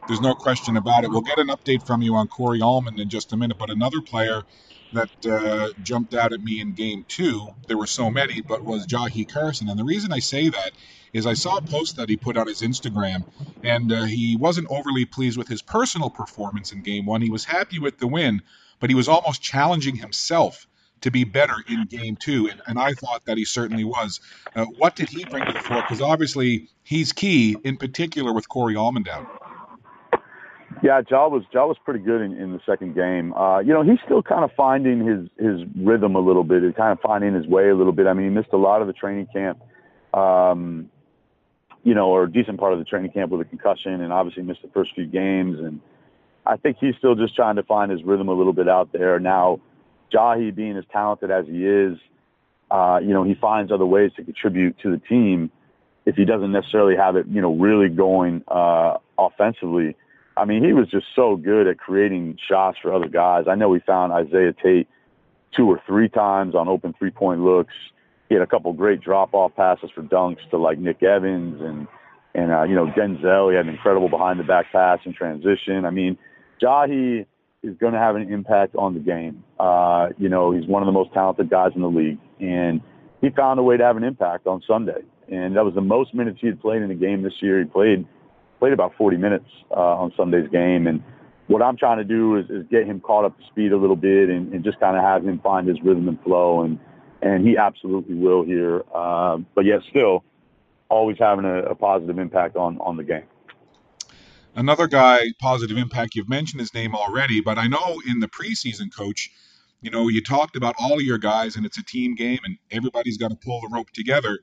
There's 0.08 0.22
no 0.22 0.34
question 0.34 0.78
about 0.78 1.04
it. 1.04 1.12
We'll 1.12 1.22
get 1.22 1.38
an 1.38 1.48
update 1.48 1.86
from 1.86 2.02
you 2.02 2.16
on 2.16 2.28
Corey 2.28 2.62
Allman 2.62 3.00
in 3.00 3.10
just 3.10 3.32
a 3.32 3.38
minute, 3.38 3.58
but 3.60 3.70
another 3.70 4.02
player 4.02 4.44
that 4.94 5.26
uh, 5.26 5.70
jumped 5.84 6.14
out 6.14 6.34
at 6.34 6.42
me 6.42 6.60
in 6.62 6.74
game 6.74 7.06
two, 7.08 7.48
there 7.68 7.78
were 7.78 7.88
so 7.88 8.10
many, 8.10 8.42
but 8.42 8.64
was 8.64 8.88
Jahi 8.88 9.32
Carson. 9.32 9.70
And 9.70 9.80
the 9.80 9.84
reason 9.84 10.12
I 10.12 10.20
say 10.20 10.50
that 10.50 10.72
is 11.14 11.26
I 11.26 11.34
saw 11.34 11.58
a 11.58 11.62
post 11.62 11.98
that 11.98 12.10
he 12.10 12.18
put 12.18 12.38
on 12.38 12.48
his 12.48 12.62
Instagram, 12.62 13.24
and 13.64 13.92
uh, 13.92 14.04
he 14.04 14.36
wasn't 14.36 14.68
overly 14.70 15.06
pleased 15.06 15.38
with 15.38 15.48
his 15.48 15.62
personal 15.62 16.10
performance 16.10 16.72
in 16.72 16.82
game 16.82 17.06
one. 17.06 17.22
He 17.22 17.30
was 17.30 17.46
happy 17.46 17.80
with 17.80 17.98
the 17.98 18.08
win, 18.08 18.42
but 18.80 18.90
he 18.90 18.96
was 18.96 19.08
almost 19.08 19.42
challenging 19.42 19.96
himself 19.96 20.68
to 21.02 21.12
be 21.12 21.24
better 21.24 21.56
in 21.68 21.86
game 21.86 22.16
two, 22.16 22.50
and, 22.50 22.62
and 22.68 22.78
I 22.78 22.94
thought 22.94 23.26
that 23.26 23.38
he 23.38 23.46
certainly 23.46 23.86
was. 23.86 24.20
Uh, 24.56 24.66
what 24.66 24.96
did 24.96 25.10
he 25.10 25.24
bring 25.26 25.46
to 25.46 25.54
the 25.54 25.60
fore? 25.60 25.82
Because 25.82 26.02
obviously 26.02 26.68
he's 26.84 27.14
key, 27.14 27.56
in 27.64 27.78
particular 27.78 28.34
with 28.34 28.50
Corey 28.50 28.76
Allman 28.76 29.04
down. 29.04 29.28
Yeah, 30.82 31.02
Ja 31.10 31.28
was 31.28 31.44
Ja 31.52 31.66
was 31.66 31.78
pretty 31.84 32.00
good 32.00 32.22
in, 32.22 32.34
in 32.38 32.54
the 32.54 32.60
second 32.66 32.96
game. 32.96 33.34
Uh, 33.34 33.60
you 33.60 33.74
know, 33.74 33.84
he's 33.84 34.00
still 34.06 34.24
kind 34.24 34.44
of 34.44 34.52
finding 34.56 35.06
his 35.06 35.28
his 35.38 35.68
rhythm 35.76 36.16
a 36.16 36.20
little 36.20 36.44
bit, 36.44 36.64
he's 36.64 36.74
kind 36.76 36.92
of 36.92 37.00
finding 37.02 37.34
his 37.34 37.46
way 37.48 37.70
a 37.70 37.76
little 37.76 37.92
bit. 37.92 38.08
I 38.08 38.14
mean, 38.14 38.30
he 38.30 38.34
missed 38.34 38.54
a 38.54 38.58
lot 38.58 38.82
of 38.82 38.88
the 38.88 38.94
training 38.94 39.28
camp, 39.34 39.60
um, 40.14 40.90
you 41.84 41.94
know, 41.94 42.08
or 42.10 42.24
a 42.24 42.32
decent 42.32 42.60
part 42.60 42.74
of 42.74 42.80
the 42.80 42.86
training 42.86 43.12
camp 43.12 43.32
with 43.32 43.42
a 43.42 43.46
concussion, 43.46 44.02
and 44.02 44.14
obviously 44.14 44.44
missed 44.44 44.62
the 44.62 44.70
first 44.70 44.92
few 44.96 45.06
games. 45.06 45.60
And 45.60 45.82
I 46.46 46.56
think 46.56 46.78
he's 46.80 46.96
still 46.98 47.16
just 47.16 47.36
trying 47.36 47.58
to 47.58 47.64
find 47.64 47.92
his 47.92 48.04
rhythm 48.04 48.30
a 48.30 48.34
little 48.34 48.54
bit 48.54 48.70
out 48.70 48.92
there 48.94 49.20
now. 49.20 49.60
Jahi 50.14 50.56
being 50.56 50.78
as 50.78 50.86
talented 50.92 51.30
as 51.30 51.46
he 51.46 51.66
is, 51.66 51.98
uh, 52.72 53.00
you 53.02 53.14
know, 53.14 53.24
he 53.24 53.36
finds 53.36 53.72
other 53.72 53.86
ways 53.86 54.12
to 54.16 54.24
contribute 54.24 54.80
to 54.80 54.92
the 54.92 54.98
team 54.98 55.52
if 56.06 56.16
he 56.16 56.26
doesn't 56.26 56.52
necessarily 56.52 56.96
have 56.96 57.16
it, 57.16 57.28
you 57.28 57.42
know, 57.42 57.54
really 57.54 57.90
going 57.90 58.44
uh, 58.48 58.98
offensively. 59.18 59.96
I 60.40 60.46
mean, 60.46 60.64
he 60.64 60.72
was 60.72 60.90
just 60.90 61.06
so 61.16 61.36
good 61.36 61.68
at 61.68 61.78
creating 61.78 62.38
shots 62.48 62.78
for 62.82 62.94
other 62.94 63.10
guys. 63.10 63.46
I 63.50 63.56
know 63.56 63.74
he 63.74 63.82
found 63.82 64.14
Isaiah 64.14 64.54
Tate 64.54 64.88
two 65.56 65.68
or 65.68 65.82
three 65.86 66.08
times 66.08 66.56
on 66.56 66.68
open 66.68 66.94
three-point 66.98 67.42
looks. 67.42 67.74
He 68.30 68.36
had 68.36 68.42
a 68.42 68.48
couple 68.48 68.72
great 68.74 69.02
drop-off 69.02 69.56
passes 69.56 69.90
for 69.94 70.02
dunks 70.02 70.48
to 70.52 70.58
like 70.58 70.80
Nick 70.80 71.04
Evans 71.04 71.60
and 71.62 71.88
and 72.36 72.52
uh, 72.52 72.64
you 72.64 72.76
know 72.76 72.86
Denzel. 72.86 73.50
He 73.50 73.58
had 73.58 73.66
an 73.66 73.74
incredible 73.74 74.08
behind-the-back 74.08 74.72
pass 74.72 75.00
in 75.04 75.14
transition. 75.14 75.84
I 75.84 75.90
mean, 75.90 76.18
Jahi 76.62 77.26
is 77.64 77.76
going 77.78 77.94
to 77.94 78.00
have 78.00 78.16
an 78.16 78.32
impact 78.32 78.76
on 78.76 78.94
the 78.94 79.00
game. 79.00 79.44
Uh, 79.60 80.10
you 80.18 80.30
know, 80.30 80.52
he's 80.52 80.68
one 80.68 80.82
of 80.82 80.86
the 80.86 80.94
most 80.94 81.12
talented 81.14 81.50
guys 81.50 81.72
in 81.76 81.82
the 81.82 81.90
league, 81.90 82.20
and 82.40 82.82
he 83.20 83.30
found 83.32 83.60
a 83.60 83.64
way 83.64 83.76
to 83.76 83.84
have 83.84 83.98
an 83.98 84.04
impact 84.04 84.48
on 84.48 84.62
Sunday. 84.66 85.02
And 85.28 85.56
that 85.58 85.66
was 85.66 85.74
the 85.74 85.82
most 85.82 86.14
minutes 86.14 86.38
he 86.40 86.48
had 86.48 86.62
played 86.62 86.82
in 86.82 86.90
a 86.92 86.96
game 86.96 87.24
this 87.24 87.34
year. 87.42 87.60
He 87.60 87.66
played 87.66 88.08
played 88.60 88.74
about 88.74 88.94
40 88.98 89.18
minutes 89.18 89.46
uh, 89.72 89.80
on 89.80 90.14
Sunday's 90.16 90.50
game, 90.50 90.88
and 90.88 91.02
what 91.48 91.64
I'm 91.64 91.78
trying 91.78 91.98
to 91.98 92.04
do 92.04 92.38
is, 92.38 92.46
is 92.50 92.66
get 92.70 92.86
him 92.86 93.00
caught 93.00 93.26
up 93.26 93.38
to 93.38 93.46
speed 93.48 93.72
a 93.72 93.78
little 93.78 93.96
bit 93.96 94.30
and, 94.30 94.54
and 94.54 94.64
just 94.64 94.80
kind 94.80 94.96
of 94.96 95.04
have 95.04 95.26
him 95.26 95.40
find 95.40 95.68
his 95.68 95.82
rhythm 95.82 96.08
and 96.08 96.22
flow, 96.22 96.62
and 96.62 96.80
and 97.22 97.46
he 97.46 97.58
absolutely 97.58 98.16
will 98.16 98.44
here. 98.44 98.84
Uh, 98.94 99.38
but 99.56 99.66
yet 99.66 99.80
still, 99.90 100.24
always 100.90 101.18
having 101.20 101.46
a, 101.46 101.64
a 101.64 101.76
positive 101.76 102.20
impact 102.20 102.56
on 102.56 102.78
on 102.80 102.98
the 102.98 103.04
game. 103.04 103.24
Another 104.56 104.88
guy, 104.88 105.22
positive 105.40 105.78
impact, 105.78 106.16
you've 106.16 106.30
mentioned 106.30 106.60
his 106.60 106.74
name 106.74 106.96
already, 106.96 107.40
but 107.40 107.58
I 107.58 107.68
know 107.68 108.02
in 108.08 108.20
the 108.20 108.28
preseason, 108.28 108.94
coach, 108.94 109.30
you 109.82 109.92
know, 109.92 110.08
you 110.08 110.22
talked 110.22 110.56
about 110.56 110.76
all 110.80 110.96
of 110.96 111.02
your 111.02 111.20
guys 111.20 111.56
and 111.56 111.66
it's 111.66 111.78
a 111.78 111.84
team 111.84 112.16
game 112.16 112.40
and 112.44 112.58
everybody's 112.72 113.18
got 113.18 113.30
to 113.30 113.38
pull 113.38 113.62
the 113.62 113.70
rope 113.72 113.92
together. 113.92 114.40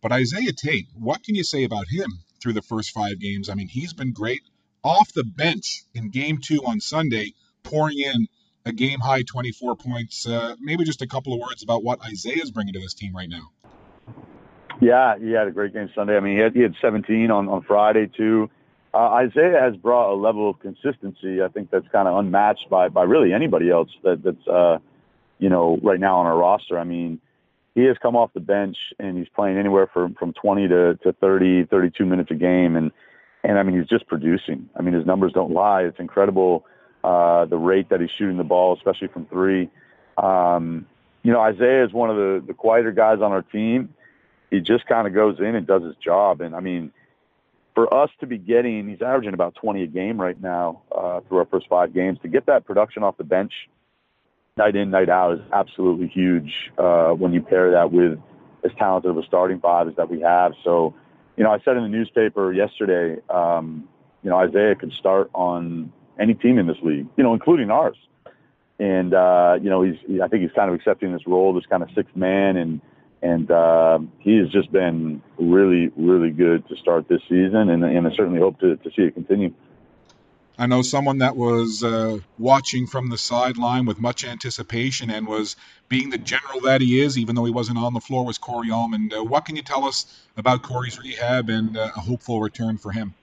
But 0.00 0.12
Isaiah 0.12 0.52
Tate, 0.52 0.88
what 0.94 1.22
can 1.22 1.34
you 1.34 1.44
say 1.44 1.64
about 1.64 1.86
him 1.88 2.10
through 2.42 2.54
the 2.54 2.62
first 2.62 2.90
five 2.92 3.18
games? 3.18 3.48
I 3.48 3.54
mean, 3.54 3.68
he's 3.68 3.92
been 3.92 4.12
great 4.12 4.42
off 4.82 5.12
the 5.12 5.24
bench 5.24 5.82
in 5.94 6.10
game 6.10 6.38
two 6.38 6.62
on 6.66 6.80
Sunday, 6.80 7.32
pouring 7.62 7.98
in 7.98 8.26
a 8.64 8.72
game 8.72 9.00
high 9.00 9.22
24 9.22 9.76
points. 9.76 10.26
Uh, 10.26 10.56
maybe 10.60 10.84
just 10.84 11.02
a 11.02 11.06
couple 11.06 11.34
of 11.34 11.40
words 11.40 11.62
about 11.62 11.82
what 11.82 12.00
Isaiah 12.04 12.42
is 12.42 12.50
bringing 12.50 12.74
to 12.74 12.80
this 12.80 12.94
team 12.94 13.14
right 13.14 13.28
now. 13.28 13.50
Yeah, 14.80 15.18
he 15.18 15.32
had 15.32 15.46
a 15.46 15.50
great 15.50 15.74
game 15.74 15.90
Sunday. 15.94 16.16
I 16.16 16.20
mean, 16.20 16.36
he 16.36 16.42
had, 16.42 16.54
he 16.54 16.60
had 16.60 16.74
17 16.80 17.30
on, 17.30 17.48
on 17.48 17.62
Friday, 17.62 18.06
too. 18.06 18.50
Uh, 18.92 19.08
Isaiah 19.10 19.60
has 19.60 19.76
brought 19.76 20.12
a 20.12 20.16
level 20.16 20.50
of 20.50 20.58
consistency. 20.58 21.42
I 21.42 21.48
think 21.48 21.70
that's 21.70 21.86
kind 21.88 22.08
of 22.08 22.18
unmatched 22.18 22.68
by 22.68 22.88
by 22.88 23.04
really 23.04 23.32
anybody 23.32 23.70
else 23.70 23.88
that 24.02 24.22
that's 24.24 24.48
uh, 24.48 24.78
you 25.38 25.48
know 25.48 25.78
right 25.80 26.00
now 26.00 26.18
on 26.18 26.26
our 26.26 26.36
roster. 26.36 26.76
I 26.76 26.82
mean, 26.82 27.20
he 27.74 27.84
has 27.84 27.96
come 27.98 28.16
off 28.16 28.32
the 28.34 28.40
bench 28.40 28.76
and 28.98 29.16
he's 29.16 29.28
playing 29.28 29.56
anywhere 29.56 29.86
from 29.86 30.14
from 30.14 30.32
20 30.32 30.68
to 30.68 30.98
to 31.02 31.12
30, 31.12 31.64
32 31.64 32.06
minutes 32.06 32.30
a 32.30 32.34
game, 32.34 32.76
and 32.76 32.90
and 33.44 33.58
I 33.58 33.62
mean 33.62 33.78
he's 33.78 33.88
just 33.88 34.06
producing. 34.06 34.68
I 34.76 34.82
mean 34.82 34.94
his 34.94 35.06
numbers 35.06 35.32
don't 35.32 35.52
lie. 35.52 35.82
It's 35.82 35.98
incredible 35.98 36.66
uh, 37.04 37.46
the 37.46 37.56
rate 37.56 37.88
that 37.90 38.00
he's 38.00 38.10
shooting 38.10 38.36
the 38.36 38.44
ball, 38.44 38.74
especially 38.76 39.08
from 39.08 39.26
three. 39.26 39.70
Um, 40.18 40.86
you 41.22 41.32
know, 41.32 41.40
Isaiah 41.40 41.84
is 41.84 41.92
one 41.92 42.10
of 42.10 42.16
the 42.16 42.42
the 42.46 42.54
quieter 42.54 42.92
guys 42.92 43.20
on 43.20 43.32
our 43.32 43.42
team. 43.42 43.94
He 44.50 44.60
just 44.60 44.86
kind 44.86 45.06
of 45.06 45.14
goes 45.14 45.38
in 45.38 45.54
and 45.54 45.66
does 45.66 45.82
his 45.82 45.96
job, 45.96 46.40
and 46.40 46.54
I 46.54 46.60
mean 46.60 46.92
for 47.74 47.92
us 47.94 48.10
to 48.20 48.26
be 48.26 48.36
getting, 48.36 48.88
he's 48.88 49.00
averaging 49.00 49.32
about 49.32 49.54
20 49.54 49.84
a 49.84 49.86
game 49.86 50.20
right 50.20 50.40
now 50.42 50.82
uh, 50.92 51.20
through 51.20 51.38
our 51.38 51.46
first 51.46 51.68
five 51.68 51.94
games. 51.94 52.18
To 52.22 52.28
get 52.28 52.46
that 52.46 52.66
production 52.66 53.02
off 53.04 53.16
the 53.16 53.24
bench 53.24 53.52
night 54.60 54.76
in, 54.76 54.90
night 54.90 55.08
out 55.08 55.30
is 55.34 55.40
absolutely 55.52 56.08
huge 56.08 56.52
uh, 56.78 57.10
when 57.20 57.32
you 57.32 57.40
pair 57.40 57.70
that 57.72 57.90
with 57.90 58.18
as 58.64 58.70
talented 58.78 59.10
of 59.10 59.16
a 59.16 59.24
starting 59.24 59.58
five 59.58 59.88
as 59.88 59.96
that 59.96 60.10
we 60.10 60.20
have. 60.20 60.52
So, 60.62 60.94
you 61.36 61.44
know, 61.44 61.50
I 61.50 61.58
said 61.64 61.76
in 61.78 61.82
the 61.82 61.88
newspaper 61.88 62.52
yesterday, 62.52 63.20
um, 63.30 63.88
you 64.22 64.30
know, 64.30 64.36
Isaiah 64.36 64.74
could 64.74 64.92
start 64.92 65.30
on 65.32 65.92
any 66.18 66.34
team 66.34 66.58
in 66.58 66.66
this 66.66 66.76
league, 66.82 67.06
you 67.16 67.24
know, 67.24 67.32
including 67.32 67.70
ours. 67.70 67.96
And, 68.78 69.14
uh, 69.14 69.58
you 69.62 69.70
know, 69.70 69.82
he's, 69.82 69.96
I 70.22 70.28
think 70.28 70.42
he's 70.42 70.52
kind 70.52 70.68
of 70.70 70.74
accepting 70.74 71.12
this 71.12 71.26
role, 71.26 71.54
this 71.54 71.66
kind 71.66 71.82
of 71.82 71.88
sixth 71.94 72.14
man 72.14 72.56
and, 72.56 72.80
and 73.22 73.50
uh, 73.50 73.98
he 74.18 74.38
has 74.38 74.48
just 74.50 74.72
been 74.72 75.22
really, 75.38 75.90
really 75.96 76.30
good 76.30 76.66
to 76.68 76.76
start 76.76 77.08
this 77.08 77.20
season, 77.28 77.68
and, 77.68 77.84
and 77.84 78.06
I 78.06 78.10
certainly 78.14 78.40
hope 78.40 78.58
to, 78.60 78.76
to 78.76 78.90
see 78.96 79.02
it 79.02 79.14
continue. 79.14 79.52
I 80.60 80.66
know 80.66 80.82
someone 80.82 81.18
that 81.18 81.36
was 81.36 81.82
uh, 81.82 82.18
watching 82.36 82.86
from 82.86 83.08
the 83.08 83.16
sideline 83.16 83.86
with 83.86 83.98
much 83.98 84.26
anticipation 84.26 85.10
and 85.10 85.26
was 85.26 85.56
being 85.88 86.10
the 86.10 86.18
general 86.18 86.60
that 86.64 86.82
he 86.82 87.00
is, 87.00 87.16
even 87.16 87.34
though 87.34 87.46
he 87.46 87.50
wasn't 87.50 87.78
on 87.78 87.94
the 87.94 88.00
floor, 88.00 88.26
was 88.26 88.36
Corey 88.36 88.70
Allman. 88.70 89.10
Uh, 89.10 89.24
what 89.24 89.46
can 89.46 89.56
you 89.56 89.62
tell 89.62 89.86
us 89.86 90.04
about 90.36 90.62
Corey's 90.62 90.98
rehab 90.98 91.48
and 91.48 91.78
uh, 91.78 91.88
a 91.96 92.00
hopeful 92.00 92.42
return 92.42 92.76
for 92.76 92.92
him? 92.92 93.14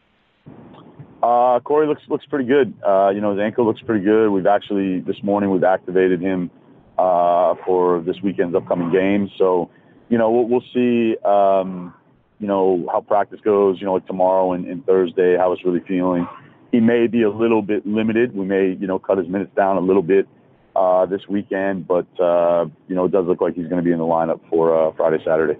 Uh, 1.21 1.59
Corey 1.59 1.85
looks 1.85 2.01
looks 2.09 2.25
pretty 2.25 2.45
good. 2.45 2.73
Uh, 2.83 3.09
you 3.09 3.21
know, 3.21 3.35
his 3.35 3.39
ankle 3.39 3.67
looks 3.67 3.81
pretty 3.81 4.03
good. 4.03 4.29
We've 4.29 4.47
actually 4.47 5.01
this 5.01 5.21
morning 5.21 5.51
we've 5.51 5.63
activated 5.63 6.19
him 6.19 6.49
uh, 6.97 7.53
for 7.67 8.01
this 8.01 8.19
weekend's 8.23 8.55
upcoming 8.55 8.91
game. 8.91 9.29
So 9.37 9.69
you 10.09 10.17
know, 10.17 10.31
we'll, 10.31 10.47
we'll 10.47 10.63
see, 10.73 11.17
um, 11.23 11.93
you 12.39 12.47
know, 12.47 12.89
how 12.91 13.01
practice 13.01 13.41
goes, 13.41 13.79
you 13.79 13.85
know, 13.85 13.93
like 13.93 14.07
tomorrow 14.07 14.53
and, 14.53 14.65
and 14.65 14.83
Thursday, 14.87 15.37
how 15.37 15.51
it's 15.51 15.63
really 15.63 15.81
feeling. 15.81 16.27
He 16.71 16.79
may 16.79 17.07
be 17.07 17.23
a 17.23 17.29
little 17.29 17.61
bit 17.61 17.85
limited. 17.85 18.35
We 18.35 18.45
may, 18.45 18.75
you 18.79 18.87
know, 18.87 18.99
cut 18.99 19.17
his 19.17 19.27
minutes 19.27 19.51
down 19.55 19.77
a 19.77 19.81
little 19.81 20.01
bit 20.01 20.27
uh, 20.75 21.05
this 21.05 21.21
weekend, 21.27 21.87
but, 21.87 22.07
uh, 22.19 22.65
you 22.87 22.95
know, 22.95 23.05
it 23.05 23.11
does 23.11 23.25
look 23.25 23.41
like 23.41 23.55
he's 23.55 23.67
going 23.67 23.77
to 23.77 23.83
be 23.83 23.91
in 23.91 23.97
the 23.97 24.05
lineup 24.05 24.41
for 24.49 24.89
uh, 24.89 24.91
Friday, 24.95 25.17
Saturday. 25.25 25.59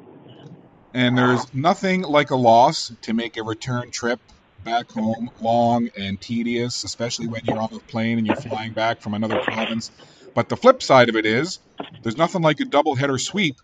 And 0.93 1.17
there's 1.17 1.53
nothing 1.53 2.01
like 2.01 2.31
a 2.31 2.35
loss 2.35 2.91
to 3.03 3.13
make 3.13 3.37
a 3.37 3.43
return 3.43 3.91
trip 3.91 4.19
back 4.63 4.91
home 4.91 5.29
long 5.39 5.89
and 5.97 6.19
tedious, 6.19 6.83
especially 6.83 7.27
when 7.27 7.41
you're 7.45 7.59
on 7.59 7.69
the 7.71 7.79
plane 7.79 8.17
and 8.17 8.27
you're 8.27 8.35
flying 8.35 8.73
back 8.73 9.01
from 9.01 9.13
another 9.13 9.39
province. 9.39 9.91
But 10.33 10.49
the 10.49 10.57
flip 10.57 10.83
side 10.83 11.09
of 11.09 11.15
it 11.15 11.25
is 11.25 11.59
there's 12.03 12.17
nothing 12.17 12.41
like 12.41 12.59
a 12.59 12.63
doubleheader 12.63 13.19
sweep 13.19 13.55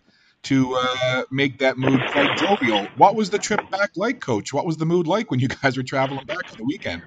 to 0.44 0.74
uh, 0.76 1.22
make 1.30 1.58
that 1.58 1.78
mood 1.78 2.00
quite 2.10 2.36
jovial. 2.36 2.86
What 2.96 3.14
was 3.14 3.30
the 3.30 3.38
trip 3.38 3.68
back 3.70 3.92
like, 3.96 4.20
Coach? 4.20 4.52
What 4.52 4.66
was 4.66 4.76
the 4.76 4.86
mood 4.86 5.06
like 5.06 5.30
when 5.30 5.40
you 5.40 5.48
guys 5.48 5.76
were 5.76 5.82
traveling 5.82 6.26
back 6.26 6.48
for 6.48 6.56
the 6.56 6.64
weekend? 6.64 7.02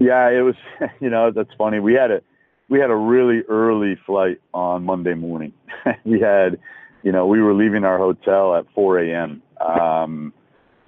Yeah, 0.00 0.28
it 0.30 0.42
was. 0.42 0.54
You 1.00 1.10
know, 1.10 1.30
that's 1.30 1.50
funny. 1.58 1.80
We 1.80 1.94
had 1.94 2.10
a 2.10 2.22
we 2.68 2.78
had 2.78 2.90
a 2.90 2.96
really 2.96 3.42
early 3.48 3.96
flight 4.06 4.40
on 4.52 4.84
Monday 4.84 5.14
morning. 5.14 5.52
we 6.04 6.20
had, 6.20 6.58
you 7.02 7.12
know, 7.12 7.26
we 7.26 7.40
were 7.40 7.54
leaving 7.54 7.84
our 7.84 7.98
hotel 7.98 8.54
at 8.54 8.66
4 8.74 9.00
a.m. 9.00 9.42
Um, 9.60 10.32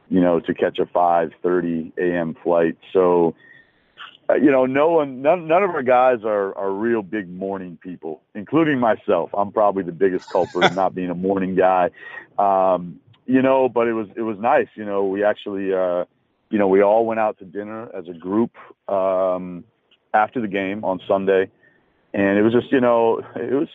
you 0.09 0.21
know, 0.21 0.40
to 0.40 0.54
catch 0.54 0.78
a 0.78 0.87
5:30 0.87 1.92
a.m. 1.99 2.37
flight. 2.42 2.76
So, 2.92 3.35
uh, 4.28 4.35
you 4.35 4.50
know, 4.50 4.66
no 4.66 4.90
one, 4.90 5.23
none, 5.23 5.47
none 5.49 5.62
of 5.62 5.71
our 5.71 5.83
guys 5.83 6.19
are 6.25 6.57
are 6.57 6.71
real 6.73 7.02
big 7.02 7.28
morning 7.28 7.78
people, 7.80 8.21
including 8.35 8.78
myself. 8.78 9.30
I'm 9.33 9.52
probably 9.52 9.83
the 9.85 9.92
biggest 9.92 10.28
culprit 10.28 10.66
of 10.66 10.75
not 10.75 10.95
being 10.95 11.11
a 11.11 11.14
morning 11.14 11.54
guy. 11.54 11.90
Um, 12.38 13.00
you 13.26 13.42
know, 13.42 13.69
but 13.69 13.87
it 13.87 13.92
was 13.92 14.09
it 14.16 14.23
was 14.23 14.38
nice. 14.38 14.69
You 14.75 14.85
know, 14.85 15.04
we 15.07 15.25
actually, 15.25 15.73
uh, 15.73 16.04
you 16.50 16.59
know, 16.59 16.69
we 16.69 16.83
all 16.83 17.07
went 17.07 17.21
out 17.21 17.38
to 17.38 17.45
dinner 17.45 17.88
as 17.95 18.09
a 18.09 18.12
group 18.12 18.57
um, 18.88 19.64
after 20.12 20.40
the 20.40 20.49
game 20.49 20.85
on 20.85 21.00
Sunday, 21.07 21.50
and 22.12 22.38
it 22.38 22.42
was 22.42 22.52
just, 22.52 22.73
you 22.73 22.80
know, 22.80 23.23
it 23.37 23.52
was 23.52 23.69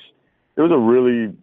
it 0.55 0.61
was 0.61 0.71
a 0.71 0.77
really 0.77 1.33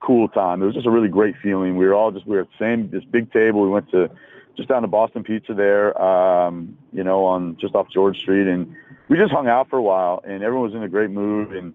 cool 0.00 0.28
time. 0.28 0.62
It 0.62 0.66
was 0.66 0.74
just 0.74 0.86
a 0.86 0.90
really 0.90 1.08
great 1.08 1.36
feeling. 1.42 1.76
We 1.76 1.86
were 1.86 1.94
all 1.94 2.10
just 2.10 2.26
we 2.26 2.36
were 2.36 2.42
at 2.42 2.48
the 2.58 2.64
same 2.64 2.90
this 2.90 3.04
big 3.04 3.32
table. 3.32 3.62
We 3.62 3.70
went 3.70 3.90
to 3.92 4.10
just 4.56 4.68
down 4.68 4.82
to 4.82 4.88
Boston 4.88 5.24
Pizza 5.24 5.54
there, 5.54 6.00
um, 6.00 6.76
you 6.92 7.02
know, 7.02 7.24
on 7.24 7.56
just 7.58 7.74
off 7.74 7.88
George 7.90 8.18
Street, 8.18 8.46
and 8.46 8.74
we 9.08 9.16
just 9.16 9.32
hung 9.32 9.48
out 9.48 9.70
for 9.70 9.78
a 9.78 9.82
while. 9.82 10.22
And 10.24 10.42
everyone 10.42 10.70
was 10.70 10.74
in 10.74 10.82
a 10.82 10.88
great 10.88 11.10
mood. 11.10 11.52
And 11.52 11.72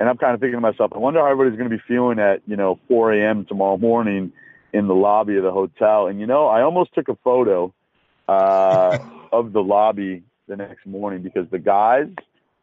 and 0.00 0.08
I'm 0.08 0.16
kind 0.16 0.34
of 0.34 0.40
thinking 0.40 0.56
to 0.56 0.60
myself, 0.60 0.92
I 0.94 0.98
wonder 0.98 1.20
how 1.20 1.26
everybody's 1.26 1.58
going 1.58 1.70
to 1.70 1.76
be 1.76 1.82
feeling 1.86 2.18
at 2.18 2.42
you 2.46 2.56
know 2.56 2.78
4 2.88 3.12
a.m. 3.12 3.44
tomorrow 3.44 3.76
morning 3.76 4.32
in 4.72 4.86
the 4.86 4.94
lobby 4.94 5.36
of 5.36 5.44
the 5.44 5.52
hotel. 5.52 6.08
And 6.08 6.18
you 6.20 6.26
know, 6.26 6.46
I 6.46 6.62
almost 6.62 6.94
took 6.94 7.08
a 7.08 7.16
photo 7.16 7.72
uh, 8.28 8.98
of 9.32 9.52
the 9.52 9.62
lobby 9.62 10.22
the 10.46 10.56
next 10.56 10.86
morning 10.86 11.22
because 11.22 11.46
the 11.50 11.58
guys, 11.58 12.08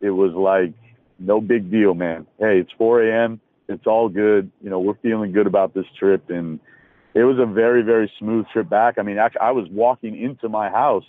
it 0.02 0.12
was 0.12 0.34
like 0.34 0.74
no 1.20 1.42
big 1.42 1.72
deal, 1.72 1.94
man. 1.94 2.28
Hey, 2.40 2.60
it's 2.60 2.72
4 2.78 3.04
a.m 3.04 3.42
it's 3.68 3.88
all 3.88 4.10
good. 4.10 4.52
You 4.62 4.70
know, 4.70 4.80
we're 4.80 4.98
feeling 5.02 5.32
good 5.32 5.48
about 5.48 5.74
this 5.74 5.86
trip, 5.98 6.30
and 6.30 6.60
it 7.14 7.24
was 7.24 7.38
a 7.40 7.46
very, 7.46 7.82
very 7.82 8.12
smooth 8.20 8.46
trip 8.52 8.70
back. 8.70 8.98
I 8.98 9.02
mean, 9.02 9.18
actually, 9.18 9.42
I 9.42 9.52
was 9.52 9.68
walking 9.70 10.22
into 10.22 10.50
my 10.50 10.70
house 10.70 11.06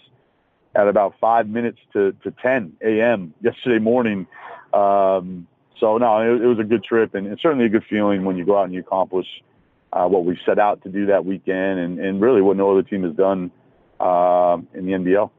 at 0.74 0.88
about 0.88 1.14
five 1.20 1.48
minutes 1.48 1.78
to, 1.92 2.12
to 2.22 2.30
10 2.42 2.74
a.m. 2.82 3.34
yesterday 3.40 3.82
morning. 3.82 4.26
Um, 4.72 5.46
so 5.80 5.98
no, 5.98 6.20
it, 6.20 6.42
it 6.42 6.46
was 6.46 6.58
a 6.58 6.64
good 6.64 6.84
trip, 6.84 7.14
and 7.14 7.26
it's 7.26 7.42
certainly 7.42 7.66
a 7.66 7.70
good 7.70 7.84
feeling 7.88 8.24
when 8.24 8.36
you 8.36 8.44
go 8.44 8.58
out 8.58 8.64
and 8.64 8.74
you 8.74 8.80
accomplish 8.80 9.26
uh, 9.92 10.06
what 10.06 10.24
we 10.24 10.38
set 10.44 10.58
out 10.58 10.82
to 10.82 10.88
do 10.88 11.06
that 11.06 11.24
weekend, 11.24 11.78
and, 11.78 11.98
and 11.98 12.20
really 12.20 12.42
what 12.42 12.56
no 12.56 12.70
other 12.70 12.82
team 12.82 13.02
has 13.02 13.14
done 13.14 13.50
uh, 14.00 14.58
in 14.74 14.86
the 14.86 14.92
NBL. 14.92 15.30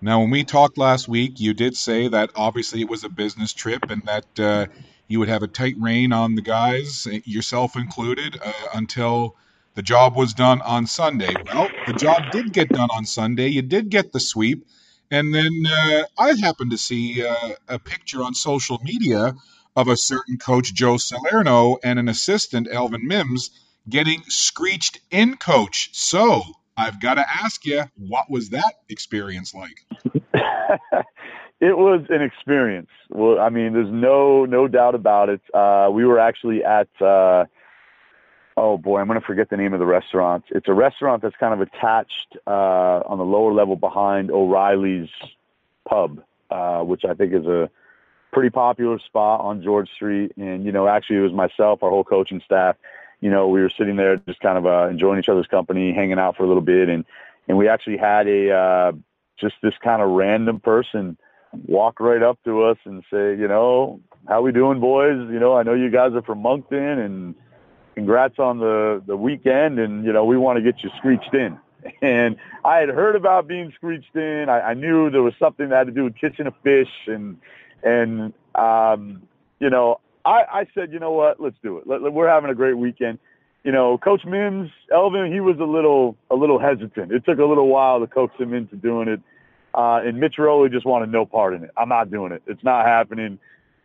Now, 0.00 0.20
when 0.20 0.30
we 0.30 0.44
talked 0.44 0.78
last 0.78 1.08
week, 1.08 1.40
you 1.40 1.54
did 1.54 1.76
say 1.76 2.08
that 2.08 2.30
obviously 2.36 2.82
it 2.82 2.88
was 2.88 3.04
a 3.04 3.08
business 3.08 3.52
trip 3.52 3.90
and 3.90 4.02
that 4.02 4.40
uh, 4.40 4.66
you 5.08 5.18
would 5.18 5.28
have 5.28 5.42
a 5.42 5.48
tight 5.48 5.74
rein 5.78 6.12
on 6.12 6.34
the 6.34 6.42
guys, 6.42 7.06
yourself 7.24 7.76
included, 7.76 8.38
uh, 8.42 8.52
until 8.74 9.36
the 9.74 9.82
job 9.82 10.14
was 10.14 10.34
done 10.34 10.60
on 10.62 10.86
Sunday. 10.86 11.34
Well, 11.52 11.68
the 11.86 11.92
job 11.92 12.30
did 12.30 12.52
get 12.52 12.68
done 12.68 12.88
on 12.90 13.04
Sunday. 13.06 13.48
You 13.48 13.62
did 13.62 13.88
get 13.88 14.12
the 14.12 14.20
sweep. 14.20 14.66
And 15.10 15.34
then 15.34 15.64
uh, 15.66 16.04
I 16.18 16.34
happened 16.34 16.72
to 16.72 16.78
see 16.78 17.24
uh, 17.24 17.50
a 17.68 17.78
picture 17.78 18.22
on 18.22 18.34
social 18.34 18.78
media 18.82 19.34
of 19.76 19.88
a 19.88 19.96
certain 19.96 20.38
coach, 20.38 20.74
Joe 20.74 20.96
Salerno, 20.96 21.78
and 21.84 21.98
an 21.98 22.08
assistant, 22.08 22.68
Elvin 22.70 23.06
Mims, 23.06 23.50
getting 23.88 24.22
screeched 24.28 24.98
in 25.10 25.36
coach. 25.36 25.90
So 25.92 26.42
I've 26.76 27.00
got 27.00 27.14
to 27.14 27.24
ask 27.28 27.64
you, 27.64 27.84
what 27.96 28.30
was 28.30 28.50
that 28.50 28.74
experience 28.88 29.54
like? 29.54 29.84
it 31.60 31.76
was 31.76 32.04
an 32.10 32.22
experience. 32.22 32.90
Well, 33.08 33.38
I 33.40 33.48
mean, 33.48 33.72
there's 33.72 33.90
no 33.90 34.44
no 34.44 34.68
doubt 34.68 34.94
about 34.94 35.28
it. 35.28 35.40
Uh, 35.54 35.88
we 35.90 36.04
were 36.04 36.18
actually 36.18 36.62
at 36.64 36.88
uh, 37.00 37.46
oh 38.56 38.78
boy, 38.78 39.00
I'm 39.00 39.06
going 39.06 39.20
to 39.20 39.26
forget 39.26 39.50
the 39.50 39.56
name 39.56 39.72
of 39.72 39.78
the 39.78 39.86
restaurant. 39.86 40.44
It's 40.50 40.68
a 40.68 40.74
restaurant 40.74 41.22
that's 41.22 41.36
kind 41.36 41.54
of 41.54 41.60
attached 41.60 42.36
uh, 42.46 43.02
on 43.06 43.18
the 43.18 43.24
lower 43.24 43.52
level 43.52 43.76
behind 43.76 44.30
O'Reilly's 44.30 45.10
Pub, 45.88 46.22
uh, 46.50 46.80
which 46.80 47.04
I 47.04 47.14
think 47.14 47.32
is 47.32 47.46
a 47.46 47.70
pretty 48.32 48.50
popular 48.50 48.98
spot 48.98 49.40
on 49.40 49.62
George 49.62 49.88
Street. 49.94 50.32
And 50.36 50.64
you 50.64 50.72
know, 50.72 50.86
actually, 50.88 51.16
it 51.16 51.22
was 51.22 51.32
myself, 51.32 51.82
our 51.82 51.90
whole 51.90 52.04
coaching 52.04 52.42
staff. 52.44 52.76
You 53.20 53.30
know, 53.30 53.48
we 53.48 53.60
were 53.60 53.70
sitting 53.76 53.96
there 53.96 54.16
just 54.16 54.40
kind 54.40 54.58
of 54.58 54.66
uh, 54.66 54.88
enjoying 54.88 55.18
each 55.18 55.28
other's 55.28 55.46
company, 55.46 55.92
hanging 55.92 56.18
out 56.18 56.36
for 56.36 56.44
a 56.44 56.46
little 56.46 56.62
bit, 56.62 56.88
and 56.88 57.04
and 57.48 57.56
we 57.56 57.68
actually 57.68 57.96
had 57.96 58.26
a 58.28 58.50
uh, 58.50 58.92
just 59.38 59.54
this 59.62 59.74
kind 59.82 60.02
of 60.02 60.10
random 60.10 60.60
person 60.60 61.16
walk 61.66 62.00
right 62.00 62.22
up 62.22 62.38
to 62.44 62.64
us 62.64 62.78
and 62.84 63.02
say, 63.10 63.36
you 63.36 63.48
know, 63.48 64.00
how 64.28 64.42
we 64.42 64.52
doing, 64.52 64.80
boys? 64.80 65.16
You 65.30 65.38
know, 65.38 65.56
I 65.56 65.62
know 65.62 65.74
you 65.74 65.90
guys 65.90 66.12
are 66.14 66.22
from 66.22 66.42
Moncton, 66.42 66.98
and 66.98 67.34
congrats 67.94 68.38
on 68.38 68.58
the 68.58 69.02
the 69.06 69.16
weekend, 69.16 69.78
and 69.78 70.04
you 70.04 70.12
know, 70.12 70.24
we 70.24 70.36
want 70.36 70.58
to 70.58 70.62
get 70.62 70.82
you 70.82 70.90
screeched 70.98 71.34
in. 71.34 71.58
And 72.02 72.34
I 72.64 72.78
had 72.78 72.88
heard 72.88 73.14
about 73.14 73.46
being 73.46 73.72
screeched 73.76 74.16
in. 74.16 74.48
I, 74.48 74.70
I 74.70 74.74
knew 74.74 75.08
there 75.08 75.22
was 75.22 75.34
something 75.38 75.68
that 75.68 75.76
had 75.76 75.86
to 75.86 75.92
do 75.92 76.02
with 76.02 76.16
catching 76.18 76.48
a 76.48 76.54
fish, 76.64 76.90
and 77.06 77.38
and 77.84 78.32
um, 78.56 79.22
you 79.60 79.70
know, 79.70 80.00
I, 80.26 80.42
I 80.52 80.66
said, 80.74 80.92
you 80.92 80.98
know 80.98 81.12
what, 81.12 81.40
let's 81.40 81.56
do 81.62 81.78
it. 81.78 81.86
Let, 81.86 82.02
let, 82.02 82.12
we're 82.12 82.28
having 82.28 82.50
a 82.50 82.54
great 82.54 82.76
weekend. 82.76 83.18
You 83.62 83.72
know, 83.72 83.96
Coach 83.98 84.24
Mims, 84.24 84.70
Elvin, 84.92 85.32
he 85.32 85.40
was 85.40 85.56
a 85.58 85.64
little 85.64 86.16
a 86.30 86.34
little 86.34 86.58
hesitant. 86.58 87.12
It 87.12 87.24
took 87.24 87.38
a 87.38 87.44
little 87.44 87.68
while 87.68 88.00
to 88.00 88.06
coax 88.06 88.34
him 88.38 88.52
into 88.52 88.76
doing 88.76 89.08
it. 89.08 89.20
Uh, 89.74 90.00
and 90.04 90.18
Mitch 90.18 90.36
Rowley 90.38 90.68
just 90.68 90.86
wanted 90.86 91.10
no 91.10 91.26
part 91.26 91.54
in 91.54 91.64
it. 91.64 91.70
I'm 91.76 91.88
not 91.88 92.10
doing 92.10 92.32
it. 92.32 92.42
It's 92.46 92.62
not 92.62 92.86
happening. 92.86 93.38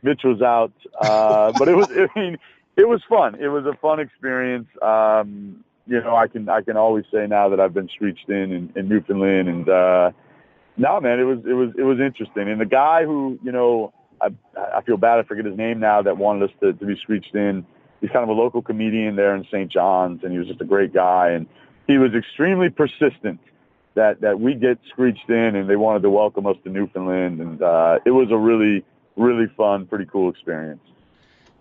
Mitch 0.04 0.21
was 0.23 0.41
out, 0.41 0.71
uh, 0.99 1.51
but 1.58 1.67
it 1.67 1.75
was. 1.75 1.88
I 1.91 2.19
mean, 2.19 2.38
it 2.77 2.88
was 2.88 3.01
fun. 3.10 3.36
It 3.36 3.49
was 3.49 3.65
a 3.65 3.73
fun 3.82 3.99
experience. 3.99 4.67
Um, 4.82 5.63
you 5.88 6.01
know, 6.01 6.15
I 6.15 6.27
can 6.27 6.47
I 6.47 6.62
can 6.62 6.77
always 6.77 7.06
say 7.12 7.27
now 7.27 7.49
that 7.49 7.60
I've 7.60 7.73
been 7.73 7.89
screeched 7.89 8.30
in 8.30 8.51
in, 8.51 8.73
in 8.75 8.88
Newfoundland, 8.88 9.49
and 9.49 9.69
uh, 9.69 10.12
no, 10.77 11.01
man, 11.01 11.19
it 11.19 11.23
was 11.23 11.39
it 11.39 11.54
was 11.54 11.69
it 11.77 11.84
was 11.84 11.99
interesting. 11.99 12.49
And 12.49 12.62
the 12.62 12.65
guy 12.65 13.04
who 13.04 13.39
you 13.43 13.51
know, 13.51 13.93
I 14.21 14.29
I 14.77 14.81
feel 14.81 14.97
bad 14.97 15.19
I 15.19 15.23
forget 15.23 15.45
his 15.45 15.57
name 15.57 15.79
now 15.79 16.01
that 16.01 16.17
wanted 16.17 16.49
us 16.49 16.55
to 16.62 16.73
to 16.73 16.86
be 16.86 16.95
screeched 17.01 17.36
in. 17.36 17.65
He's 17.99 18.10
kind 18.10 18.23
of 18.23 18.29
a 18.29 18.39
local 18.39 18.62
comedian 18.62 19.15
there 19.15 19.36
in 19.36 19.43
St. 19.45 19.71
John's, 19.71 20.23
and 20.23 20.31
he 20.31 20.39
was 20.39 20.47
just 20.47 20.62
a 20.62 20.65
great 20.65 20.93
guy, 20.93 21.31
and 21.31 21.45
he 21.88 21.97
was 21.97 22.12
extremely 22.15 22.69
persistent 22.69 23.39
that 23.95 24.21
that 24.21 24.39
we 24.39 24.55
get 24.55 24.79
screeched 24.89 25.29
in, 25.29 25.55
and 25.55 25.69
they 25.69 25.75
wanted 25.75 26.01
to 26.03 26.10
welcome 26.10 26.47
us 26.47 26.57
to 26.63 26.69
Newfoundland, 26.69 27.39
and 27.39 27.62
uh, 27.62 27.99
it 28.05 28.12
was 28.12 28.29
a 28.31 28.38
really 28.38 28.84
really 29.15 29.47
fun, 29.57 29.86
pretty 29.86 30.05
cool 30.05 30.29
experience. 30.29 30.81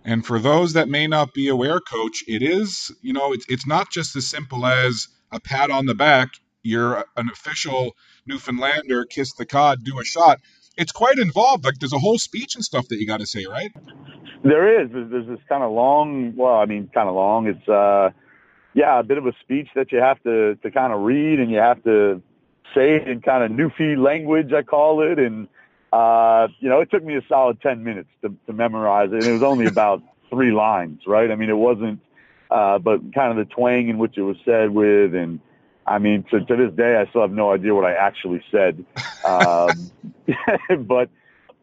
And 0.03 0.25
for 0.25 0.39
those 0.39 0.73
that 0.73 0.89
may 0.89 1.05
not 1.05 1.33
be 1.33 1.47
aware, 1.49 1.79
Coach, 1.79 2.23
it 2.27 2.41
is 2.41 2.91
you 3.01 3.13
know 3.13 3.33
it's 3.33 3.45
it's 3.49 3.67
not 3.67 3.91
just 3.91 4.15
as 4.15 4.27
simple 4.27 4.65
as 4.65 5.07
a 5.31 5.39
pat 5.39 5.69
on 5.69 5.85
the 5.85 5.95
back. 5.95 6.29
You're 6.63 7.05
an 7.17 7.29
official 7.31 7.95
Newfoundlander, 8.27 9.05
kiss 9.05 9.33
the 9.33 9.45
cod, 9.45 9.83
do 9.83 9.99
a 9.99 10.03
shot. 10.03 10.39
It's 10.81 10.91
quite 10.91 11.19
involved. 11.19 11.63
Like 11.63 11.79
there's 11.79 11.93
a 11.93 11.99
whole 11.99 12.17
speech 12.17 12.55
and 12.55 12.63
stuff 12.63 12.87
that 12.89 12.99
you 12.99 13.05
got 13.05 13.19
to 13.19 13.27
say, 13.27 13.45
right? 13.45 13.71
There 14.43 14.81
is. 14.81 14.91
There's, 14.91 15.11
there's 15.11 15.27
this 15.27 15.39
kind 15.47 15.63
of 15.63 15.71
long. 15.71 16.33
Well, 16.35 16.55
I 16.55 16.65
mean, 16.65 16.89
kind 16.93 17.07
of 17.07 17.13
long. 17.13 17.47
It's 17.47 17.69
uh, 17.69 18.09
yeah, 18.73 18.99
a 18.99 19.03
bit 19.03 19.19
of 19.19 19.27
a 19.27 19.33
speech 19.41 19.67
that 19.75 19.91
you 19.91 19.99
have 19.99 20.21
to 20.23 20.55
to 20.55 20.71
kind 20.71 20.91
of 20.91 21.01
read 21.01 21.39
and 21.39 21.51
you 21.51 21.59
have 21.59 21.83
to 21.83 22.21
say 22.73 22.95
it 22.95 23.07
in 23.07 23.21
kind 23.21 23.43
of 23.43 23.51
Newfie 23.51 23.97
language, 23.97 24.53
I 24.53 24.63
call 24.63 25.01
it, 25.03 25.19
and 25.19 25.47
uh, 25.93 26.47
you 26.59 26.69
know, 26.69 26.79
it 26.79 26.89
took 26.89 27.03
me 27.03 27.15
a 27.15 27.21
solid 27.27 27.61
ten 27.61 27.83
minutes 27.83 28.09
to, 28.21 28.33
to 28.47 28.53
memorize 28.53 29.09
it, 29.11 29.17
and 29.17 29.27
it 29.27 29.33
was 29.33 29.43
only 29.43 29.67
about 29.67 30.01
three 30.29 30.51
lines, 30.51 31.01
right? 31.05 31.29
I 31.29 31.35
mean, 31.35 31.49
it 31.49 31.57
wasn't, 31.57 31.99
uh, 32.49 32.79
but 32.79 33.01
kind 33.13 33.37
of 33.37 33.47
the 33.47 33.53
twang 33.53 33.89
in 33.89 33.97
which 33.97 34.17
it 34.17 34.21
was 34.21 34.37
said 34.45 34.71
with, 34.71 35.13
and 35.13 35.39
I 35.85 35.97
mean, 35.97 36.23
to, 36.31 36.43
to 36.43 36.55
this 36.55 36.73
day, 36.73 36.95
I 36.97 37.09
still 37.09 37.21
have 37.21 37.31
no 37.31 37.51
idea 37.51 37.73
what 37.73 37.85
I 37.85 37.93
actually 37.93 38.43
said, 38.51 38.85
um, 39.25 39.91
but. 40.87 41.09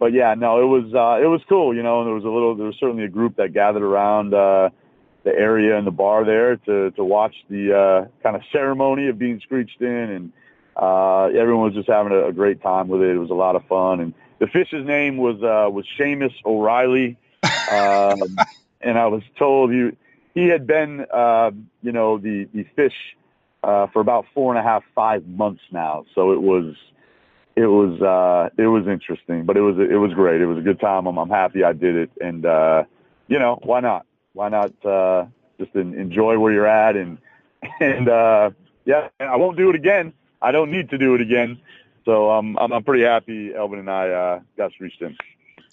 But 0.01 0.13
yeah, 0.13 0.35
no, 0.35 0.63
it 0.63 0.67
was 0.67 0.95
uh, 0.95 1.21
it 1.21 1.27
was 1.27 1.41
cool, 1.49 1.75
you 1.75 1.83
know. 1.83 1.99
And 1.99 2.07
there 2.07 2.15
was 2.15 2.23
a 2.23 2.29
little, 2.29 2.55
there 2.55 2.67
was 2.67 2.77
certainly 2.79 3.03
a 3.03 3.09
group 3.09 3.35
that 3.35 3.53
gathered 3.53 3.83
around 3.83 4.33
uh, 4.33 4.71
the 5.25 5.35
area 5.35 5.77
and 5.77 5.87
the 5.87 5.91
bar 5.91 6.25
there 6.25 6.57
to 6.57 6.91
to 6.93 7.05
watch 7.05 7.35
the 7.51 7.77
uh, 7.77 8.07
kind 8.23 8.37
of 8.37 8.43
ceremony 8.53 9.09
of 9.09 9.19
being 9.19 9.41
screeched 9.41 9.81
in, 9.81 9.89
and 9.89 10.33
uh, 10.77 11.25
everyone 11.25 11.65
was 11.65 11.75
just 11.75 11.89
having 11.89 12.13
a, 12.13 12.29
a 12.29 12.33
great 12.33 12.63
time 12.63 12.89
with 12.89 13.03
it. 13.03 13.15
It 13.15 13.19
was 13.19 13.31
a 13.31 13.35
lot 13.35 13.57
of 13.57 13.65
fun, 13.67 14.01
and 14.01 14.15
the 14.39 14.47
fish's 14.47 14.87
name 14.87 15.17
was 15.17 15.43
uh, 15.43 15.69
was 15.71 15.85
Seamus 15.99 16.35
O'Reilly, 16.45 17.17
um, 17.73 18.39
and 18.81 18.99
I 18.99 19.07
was 19.09 19.23
told 19.37 19.73
he 19.73 19.91
he 20.35 20.47
had 20.49 20.67
been 20.67 21.05
uh, 21.13 21.51
you 21.83 21.93
know 21.93 22.19
the 22.19 22.49
the 22.55 22.65
fish 22.77 23.17
uh, 23.69 23.87
for 23.93 24.01
about 24.01 24.25
four 24.35 24.55
and 24.55 24.59
a 24.59 24.63
half 24.63 24.83
five 24.95 25.27
months 25.27 25.63
now, 25.71 26.05
so 26.15 26.33
it 26.33 26.41
was 26.41 26.75
it 27.57 27.67
was 27.67 28.01
uh, 28.01 28.51
it 28.63 28.69
was 28.69 28.87
interesting, 28.87 29.45
but 29.45 29.57
it 29.57 29.63
was 29.63 29.77
it 29.79 29.97
was 29.97 30.13
great. 30.15 30.41
It 30.41 30.47
was 30.47 30.59
a 30.59 30.63
good 30.63 30.81
time. 30.81 31.07
I'm, 31.07 31.19
I'm 31.19 31.31
happy 31.31 31.65
I 31.65 31.73
did 31.73 31.97
it, 31.97 32.11
and 32.21 32.47
uh, 32.47 32.85
you 33.27 33.39
know 33.39 33.59
why 33.63 33.81
not? 33.81 34.07
why 34.39 34.49
not 34.49 34.73
uh, 34.87 35.27
just 35.59 35.75
enjoy 35.75 36.39
where 36.39 36.53
you're 36.53 36.67
at 36.67 36.97
and 36.97 37.19
and 37.81 38.09
uh, 38.09 38.51
yeah, 38.85 39.09
I 39.19 39.37
won't 39.37 39.57
do 39.57 39.69
it 39.69 39.75
again. 39.75 40.13
I 40.41 40.53
don't 40.53 40.71
need 40.71 40.91
to 40.91 40.99
do 40.99 41.17
it 41.17 41.21
again. 41.21 41.61
So 42.05 42.31
um, 42.31 42.57
I'm 42.61 42.73
I'm 42.73 42.85
pretty 42.85 43.05
happy 43.05 43.53
Elvin 43.53 43.81
and 43.81 43.91
I 43.91 44.09
uh, 44.11 44.41
got 44.57 44.71
reached 44.79 45.03
in. 45.03 45.17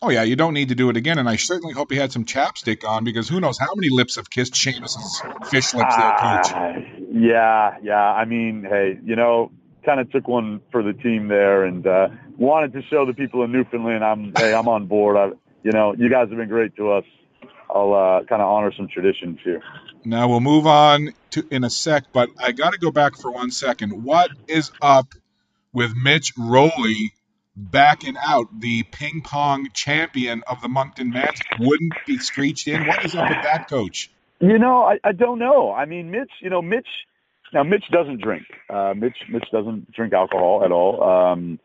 Oh 0.06 0.12
yeah, 0.12 0.22
you 0.22 0.36
don't 0.36 0.54
need 0.54 0.70
to 0.70 0.76
do 0.76 0.92
it 0.92 0.98
again, 0.98 1.18
and 1.18 1.28
I 1.28 1.36
certainly 1.36 1.74
hope 1.74 1.92
he 1.92 1.98
had 1.98 2.12
some 2.12 2.26
chapstick 2.26 2.88
on 2.88 3.04
because 3.04 3.28
who 3.28 3.40
knows 3.40 3.58
how 3.58 3.74
many 3.74 3.90
lips 3.90 4.18
have 4.18 4.30
kissed 4.30 4.54
Seamus's 4.54 5.20
fish 5.50 5.74
lips 5.74 5.96
there, 5.96 6.12
Coach. 6.12 6.52
Uh, 6.52 6.74
yeah, 7.12 7.78
yeah. 7.82 8.14
I 8.14 8.26
mean, 8.26 8.68
hey, 8.70 9.00
you 9.04 9.16
know, 9.16 9.52
kind 9.84 10.00
of 10.00 10.12
took 10.12 10.28
one 10.28 10.62
for 10.72 10.84
the 10.84 10.94
team 10.94 11.28
there, 11.28 11.64
and 11.64 11.88
uh, 11.88 12.10
wanted 12.38 12.74
to 12.74 12.84
show 12.84 13.08
the 13.08 13.16
people 13.16 13.44
in 13.46 13.52
Newfoundland, 13.52 14.04
I'm 14.04 14.32
hey, 14.38 14.54
I'm 14.54 14.68
on 14.68 14.86
board. 14.86 15.18
I, 15.18 15.36
you 15.64 15.72
know, 15.72 15.96
you 15.96 16.08
guys 16.08 16.30
have 16.30 16.38
been 16.38 16.50
great 16.50 16.76
to 16.76 16.92
us. 16.92 17.06
I'll 17.68 17.94
uh, 17.96 18.24
kind 18.26 18.44
of 18.44 18.48
honor 18.48 18.72
some 18.78 18.88
traditions 18.88 19.40
here. 19.44 19.64
Now 20.04 20.28
we'll 20.28 20.40
move 20.40 20.68
on 20.68 21.16
to 21.32 21.48
in 21.50 21.64
a 21.64 21.70
sec, 21.72 22.14
but 22.14 22.30
I 22.38 22.52
got 22.52 22.74
to 22.74 22.78
go 22.78 22.92
back 22.92 23.18
for 23.18 23.32
one 23.32 23.50
second. 23.50 24.04
What 24.04 24.30
is 24.48 24.72
up 24.84 25.16
with 25.74 25.96
Mitch 25.96 26.34
Rowley 26.38 27.16
backing 27.56 28.16
out 28.26 28.48
the 28.60 28.84
ping 28.84 29.22
pong 29.22 29.70
champion 29.74 30.44
of 30.48 30.62
the 30.62 30.68
Moncton 30.68 31.10
Magic? 31.10 31.46
Wouldn't 31.60 31.94
be 32.06 32.18
screeched 32.18 32.68
in. 32.68 32.86
What 32.86 33.06
is 33.06 33.16
up 33.16 33.30
with 33.30 33.44
that, 33.44 33.70
coach? 33.70 34.12
You 34.40 34.60
know, 34.60 34.84
I, 34.84 35.00
I 35.04 35.12
don't 35.12 35.40
know. 35.40 35.74
I 35.74 35.86
mean, 35.86 36.12
Mitch. 36.12 36.32
You 36.42 36.50
know, 36.50 36.62
Mitch. 36.62 36.88
Now, 37.54 37.64
Mitch 37.64 37.86
doesn't 37.92 38.22
drink. 38.22 38.46
Uh, 38.70 38.94
Mitch. 38.96 39.18
Mitch 39.30 39.48
doesn't 39.52 39.92
drink 39.92 40.14
alcohol 40.14 40.64
at 40.64 40.72
all. 40.72 41.02
Um, 41.02 41.60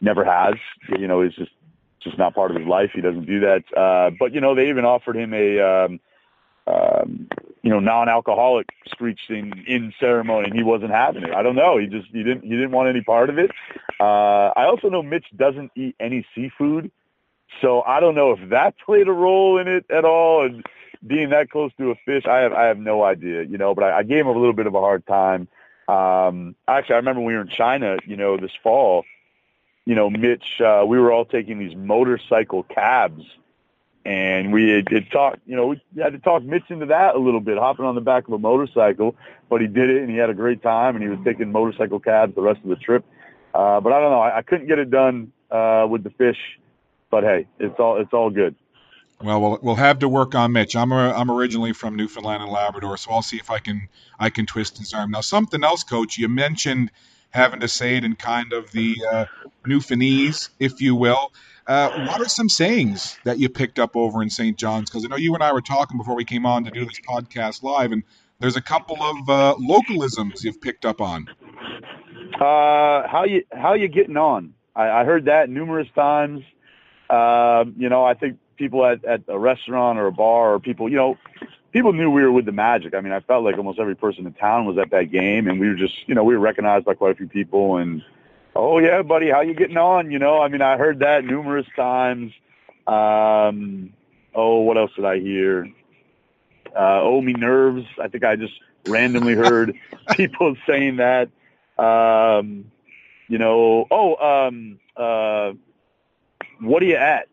never 0.00 0.24
has. 0.24 0.54
You 0.98 1.08
know, 1.08 1.22
it's 1.22 1.36
just 1.36 1.52
just 2.00 2.18
not 2.18 2.34
part 2.34 2.50
of 2.50 2.56
his 2.56 2.66
life. 2.66 2.90
He 2.92 3.00
doesn't 3.00 3.26
do 3.26 3.40
that. 3.40 3.62
Uh, 3.76 4.10
but 4.18 4.34
you 4.34 4.40
know, 4.40 4.54
they 4.54 4.68
even 4.68 4.84
offered 4.84 5.16
him 5.16 5.32
a 5.32 5.60
um, 5.60 6.00
um, 6.66 7.28
you 7.62 7.70
know 7.70 7.80
non-alcoholic 7.80 8.68
screeching 8.86 9.64
in 9.66 9.92
ceremony, 9.98 10.48
and 10.48 10.54
he 10.54 10.62
wasn't 10.62 10.90
having 10.90 11.22
it. 11.22 11.32
I 11.32 11.42
don't 11.42 11.56
know. 11.56 11.78
He 11.78 11.86
just 11.86 12.08
he 12.08 12.22
didn't 12.22 12.42
he 12.42 12.50
didn't 12.50 12.72
want 12.72 12.88
any 12.88 13.02
part 13.02 13.30
of 13.30 13.38
it. 13.38 13.50
Uh, 14.00 14.52
I 14.56 14.64
also 14.64 14.88
know 14.88 15.02
Mitch 15.02 15.26
doesn't 15.36 15.70
eat 15.76 15.94
any 16.00 16.26
seafood, 16.34 16.90
so 17.60 17.82
I 17.82 18.00
don't 18.00 18.14
know 18.14 18.32
if 18.32 18.50
that 18.50 18.74
played 18.86 19.08
a 19.08 19.12
role 19.12 19.58
in 19.58 19.68
it 19.68 19.86
at 19.90 20.04
all. 20.04 20.44
And 20.44 20.64
being 21.06 21.30
that 21.30 21.50
close 21.50 21.72
to 21.78 21.90
a 21.90 21.94
fish, 22.04 22.26
I 22.26 22.38
have 22.38 22.52
I 22.52 22.64
have 22.64 22.78
no 22.78 23.04
idea. 23.04 23.42
You 23.42 23.58
know, 23.58 23.74
but 23.74 23.84
I, 23.84 23.98
I 23.98 24.02
gave 24.02 24.20
him 24.20 24.28
a 24.28 24.38
little 24.38 24.54
bit 24.54 24.66
of 24.66 24.74
a 24.74 24.80
hard 24.80 25.06
time. 25.06 25.48
Um, 25.88 26.54
actually, 26.66 26.94
I 26.94 26.98
remember 26.98 27.20
we 27.20 27.34
were 27.34 27.42
in 27.42 27.48
China, 27.48 27.96
you 28.06 28.16
know, 28.16 28.36
this 28.36 28.52
fall 28.62 29.04
you 29.84 29.94
know, 29.94 30.08
Mitch, 30.10 30.60
uh, 30.60 30.84
we 30.86 30.98
were 30.98 31.12
all 31.12 31.24
taking 31.24 31.58
these 31.58 31.74
motorcycle 31.74 32.62
cabs 32.62 33.24
and 34.04 34.52
we 34.52 34.70
had, 34.70 34.88
had 34.90 35.10
talked, 35.10 35.38
you 35.46 35.56
know, 35.56 35.66
we 35.68 35.80
had 35.96 36.12
to 36.12 36.18
talk 36.18 36.42
Mitch 36.42 36.64
into 36.68 36.86
that 36.86 37.14
a 37.14 37.18
little 37.18 37.40
bit, 37.40 37.58
hopping 37.58 37.84
on 37.84 37.94
the 37.94 38.00
back 38.00 38.26
of 38.26 38.34
a 38.34 38.38
motorcycle, 38.38 39.14
but 39.48 39.60
he 39.60 39.66
did 39.66 39.90
it 39.90 40.02
and 40.02 40.10
he 40.10 40.16
had 40.16 40.30
a 40.30 40.34
great 40.34 40.62
time 40.62 40.96
and 40.96 41.02
he 41.02 41.08
was 41.08 41.18
taking 41.24 41.52
motorcycle 41.52 42.00
cabs 42.00 42.34
the 42.34 42.42
rest 42.42 42.60
of 42.62 42.68
the 42.68 42.76
trip. 42.76 43.04
Uh, 43.54 43.80
but 43.80 43.92
I 43.92 44.00
don't 44.00 44.10
know. 44.10 44.20
I, 44.20 44.38
I 44.38 44.42
couldn't 44.42 44.66
get 44.66 44.78
it 44.78 44.90
done, 44.90 45.32
uh, 45.50 45.86
with 45.88 46.02
the 46.02 46.10
fish, 46.10 46.38
but 47.10 47.22
hey, 47.22 47.46
it's 47.58 47.78
all, 47.78 47.98
it's 47.98 48.12
all 48.12 48.30
good. 48.30 48.54
Well, 49.22 49.40
we'll 49.40 49.58
we'll 49.62 49.74
have 49.76 50.00
to 50.00 50.08
work 50.08 50.34
on 50.34 50.50
Mitch. 50.50 50.74
I'm 50.74 50.90
a, 50.90 51.12
I'm 51.12 51.30
originally 51.30 51.72
from 51.72 51.94
Newfoundland 51.94 52.42
and 52.42 52.50
Labrador, 52.50 52.96
so 52.96 53.12
I'll 53.12 53.22
see 53.22 53.36
if 53.36 53.50
I 53.50 53.60
can 53.60 53.88
I 54.18 54.30
can 54.30 54.46
twist 54.46 54.78
his 54.78 54.92
arm. 54.92 55.12
Now, 55.12 55.20
something 55.20 55.62
else, 55.62 55.84
Coach. 55.84 56.18
You 56.18 56.28
mentioned 56.28 56.90
having 57.32 57.60
to 57.60 57.68
say 57.68 57.96
it 57.96 58.04
in 58.04 58.14
kind 58.14 58.52
of 58.52 58.70
the 58.72 58.96
uh, 59.10 59.24
Newfoundlandese, 59.66 60.50
if 60.58 60.80
you 60.80 60.94
will. 60.94 61.32
Uh, 61.66 62.06
what 62.06 62.20
are 62.20 62.28
some 62.28 62.48
sayings 62.48 63.18
that 63.24 63.38
you 63.38 63.48
picked 63.48 63.78
up 63.78 63.96
over 63.96 64.22
in 64.22 64.30
St. 64.30 64.56
John's? 64.58 64.90
Because 64.90 65.04
I 65.04 65.08
know 65.08 65.16
you 65.16 65.34
and 65.34 65.42
I 65.42 65.52
were 65.52 65.60
talking 65.60 65.96
before 65.96 66.16
we 66.16 66.24
came 66.24 66.44
on 66.44 66.64
to 66.64 66.70
do 66.70 66.84
this 66.84 67.00
podcast 67.00 67.62
live, 67.62 67.92
and 67.92 68.02
there's 68.40 68.56
a 68.56 68.62
couple 68.62 69.00
of 69.00 69.28
uh, 69.28 69.54
localisms 69.60 70.42
you've 70.42 70.60
picked 70.60 70.84
up 70.84 71.00
on. 71.00 71.28
Uh, 72.34 73.06
how 73.06 73.24
you 73.24 73.44
how 73.52 73.74
you 73.74 73.86
getting 73.88 74.16
on? 74.16 74.54
I, 74.74 74.88
I 74.88 75.04
heard 75.04 75.26
that 75.26 75.48
numerous 75.48 75.88
times. 75.94 76.42
Uh, 77.08 77.64
you 77.76 77.88
know, 77.88 78.04
I 78.04 78.14
think 78.14 78.38
people 78.56 78.84
at, 78.84 79.04
at 79.04 79.20
a 79.28 79.38
restaurant 79.38 79.98
or 79.98 80.06
a 80.06 80.12
bar 80.12 80.54
or 80.54 80.60
people, 80.60 80.88
you 80.88 80.96
know, 80.96 81.18
people 81.72 81.92
knew 81.92 82.10
we 82.10 82.22
were 82.22 82.32
with 82.32 82.44
the 82.44 82.52
Magic. 82.52 82.94
I 82.94 83.00
mean, 83.00 83.12
I 83.12 83.20
felt 83.20 83.44
like 83.44 83.56
almost 83.56 83.78
every 83.78 83.96
person 83.96 84.26
in 84.26 84.32
town 84.34 84.66
was 84.66 84.78
at 84.78 84.90
that 84.90 85.10
game, 85.10 85.48
and 85.48 85.58
we 85.58 85.68
were 85.68 85.74
just, 85.74 85.94
you 86.06 86.14
know, 86.14 86.22
we 86.22 86.34
were 86.34 86.40
recognized 86.40 86.84
by 86.84 86.94
quite 86.94 87.12
a 87.12 87.14
few 87.14 87.28
people. 87.28 87.78
And 87.78 88.02
oh 88.54 88.78
yeah, 88.78 89.02
buddy, 89.02 89.30
how 89.30 89.40
you 89.40 89.54
getting 89.54 89.78
on? 89.78 90.10
You 90.10 90.18
know, 90.18 90.40
I 90.40 90.48
mean, 90.48 90.62
I 90.62 90.76
heard 90.76 91.00
that 91.00 91.24
numerous 91.24 91.66
times. 91.74 92.32
Um, 92.86 93.92
oh, 94.34 94.60
what 94.60 94.76
else 94.76 94.92
did 94.94 95.04
I 95.04 95.18
hear? 95.18 95.66
Uh, 96.74 97.00
oh, 97.02 97.20
me 97.20 97.32
nerves. 97.32 97.86
I 98.00 98.08
think 98.08 98.24
I 98.24 98.36
just 98.36 98.54
randomly 98.86 99.34
heard 99.34 99.74
people 100.10 100.56
saying 100.66 100.96
that. 100.96 101.30
Um, 101.78 102.70
you 103.28 103.38
know, 103.38 103.86
oh, 103.90 104.16
um, 104.16 104.78
uh, 104.96 105.52
what 106.60 106.82
are 106.82 106.86
you 106.86 106.96
at? 106.96 107.28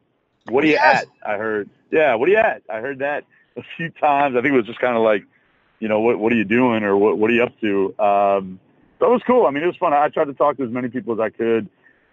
What 0.47 0.63
are 0.63 0.67
you 0.67 0.73
yes. 0.73 1.03
at? 1.03 1.29
I 1.29 1.37
heard. 1.37 1.69
Yeah, 1.91 2.15
what 2.15 2.29
are 2.29 2.31
you 2.31 2.37
at? 2.37 2.61
I 2.69 2.79
heard 2.79 2.99
that 2.99 3.25
a 3.57 3.63
few 3.77 3.89
times. 3.89 4.35
I 4.35 4.41
think 4.41 4.53
it 4.53 4.57
was 4.57 4.65
just 4.65 4.79
kind 4.79 4.95
of 4.95 5.03
like, 5.03 5.23
you 5.79 5.87
know, 5.87 5.99
what 6.01 6.19
what 6.19 6.33
are 6.33 6.35
you 6.35 6.45
doing 6.45 6.83
or 6.83 6.97
what 6.97 7.17
what 7.17 7.29
are 7.29 7.33
you 7.33 7.43
up 7.43 7.59
to? 7.61 7.95
Um, 7.99 8.59
it 9.01 9.05
was 9.05 9.21
cool. 9.25 9.45
I 9.45 9.51
mean, 9.51 9.63
it 9.63 9.67
was 9.67 9.77
fun. 9.77 9.93
I 9.93 10.09
tried 10.09 10.25
to 10.25 10.33
talk 10.33 10.57
to 10.57 10.63
as 10.63 10.71
many 10.71 10.89
people 10.89 11.13
as 11.13 11.19
I 11.19 11.29
could, 11.29 11.69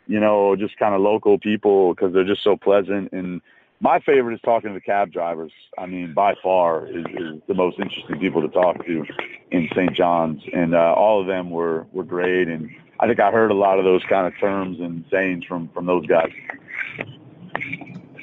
you 0.07 0.21
know, 0.21 0.55
just 0.57 0.79
kind 0.79 0.95
of 0.95 1.01
local 1.01 1.39
people 1.39 1.95
because 1.95 2.13
they're 2.13 2.25
just 2.25 2.45
so 2.45 2.57
pleasant. 2.57 3.13
And 3.13 3.41
my 3.81 3.99
favorite 4.01 4.35
is 4.35 4.41
talking 4.41 4.71
to 4.71 4.75
the 4.75 4.81
cab 4.81 5.13
drivers. 5.13 5.53
I 5.77 5.87
mean, 5.87 6.15
by 6.15 6.35
far 6.43 6.87
is, 6.87 7.05
is 7.07 7.41
the 7.49 7.55
most 7.55 7.79
interesting 7.79 8.19
people 8.21 8.41
to 8.43 8.49
talk 8.49 8.85
to 8.87 9.05
in 9.51 9.69
St. 9.75 9.93
John's, 9.95 10.43
and 10.53 10.75
uh, 10.75 10.95
all 10.97 11.21
of 11.21 11.27
them 11.27 11.51
were 11.51 11.87
were 11.93 12.05
great. 12.05 12.49
And 12.49 12.71
I 13.01 13.07
think 13.07 13.21
I 13.21 13.31
heard 13.31 13.51
a 13.51 13.55
lot 13.55 13.79
of 13.79 13.85
those 13.85 14.03
kind 14.09 14.27
of 14.27 14.39
terms 14.39 14.79
and 14.81 15.05
sayings 15.11 15.45
from 15.45 15.69
from 15.69 15.87
those 15.87 16.07
guys. 16.07 16.33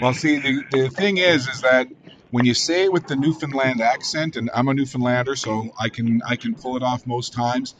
Well, 0.01 0.13
see, 0.13 0.39
the, 0.39 0.63
the 0.71 0.89
thing 0.89 1.17
is, 1.17 1.47
is 1.47 1.61
that 1.61 1.87
when 2.33 2.45
you 2.45 2.55
say 2.55 2.85
it 2.85 2.91
with 2.91 3.05
the 3.05 3.15
Newfoundland 3.15 3.79
accent, 3.79 4.37
and 4.37 4.49
I'm 4.55 4.67
a 4.67 4.73
Newfoundlander, 4.73 5.35
so 5.35 5.71
I 5.79 5.89
can 5.89 6.23
I 6.27 6.35
can 6.35 6.55
pull 6.55 6.75
it 6.75 6.81
off 6.81 7.05
most 7.05 7.31
times. 7.31 7.75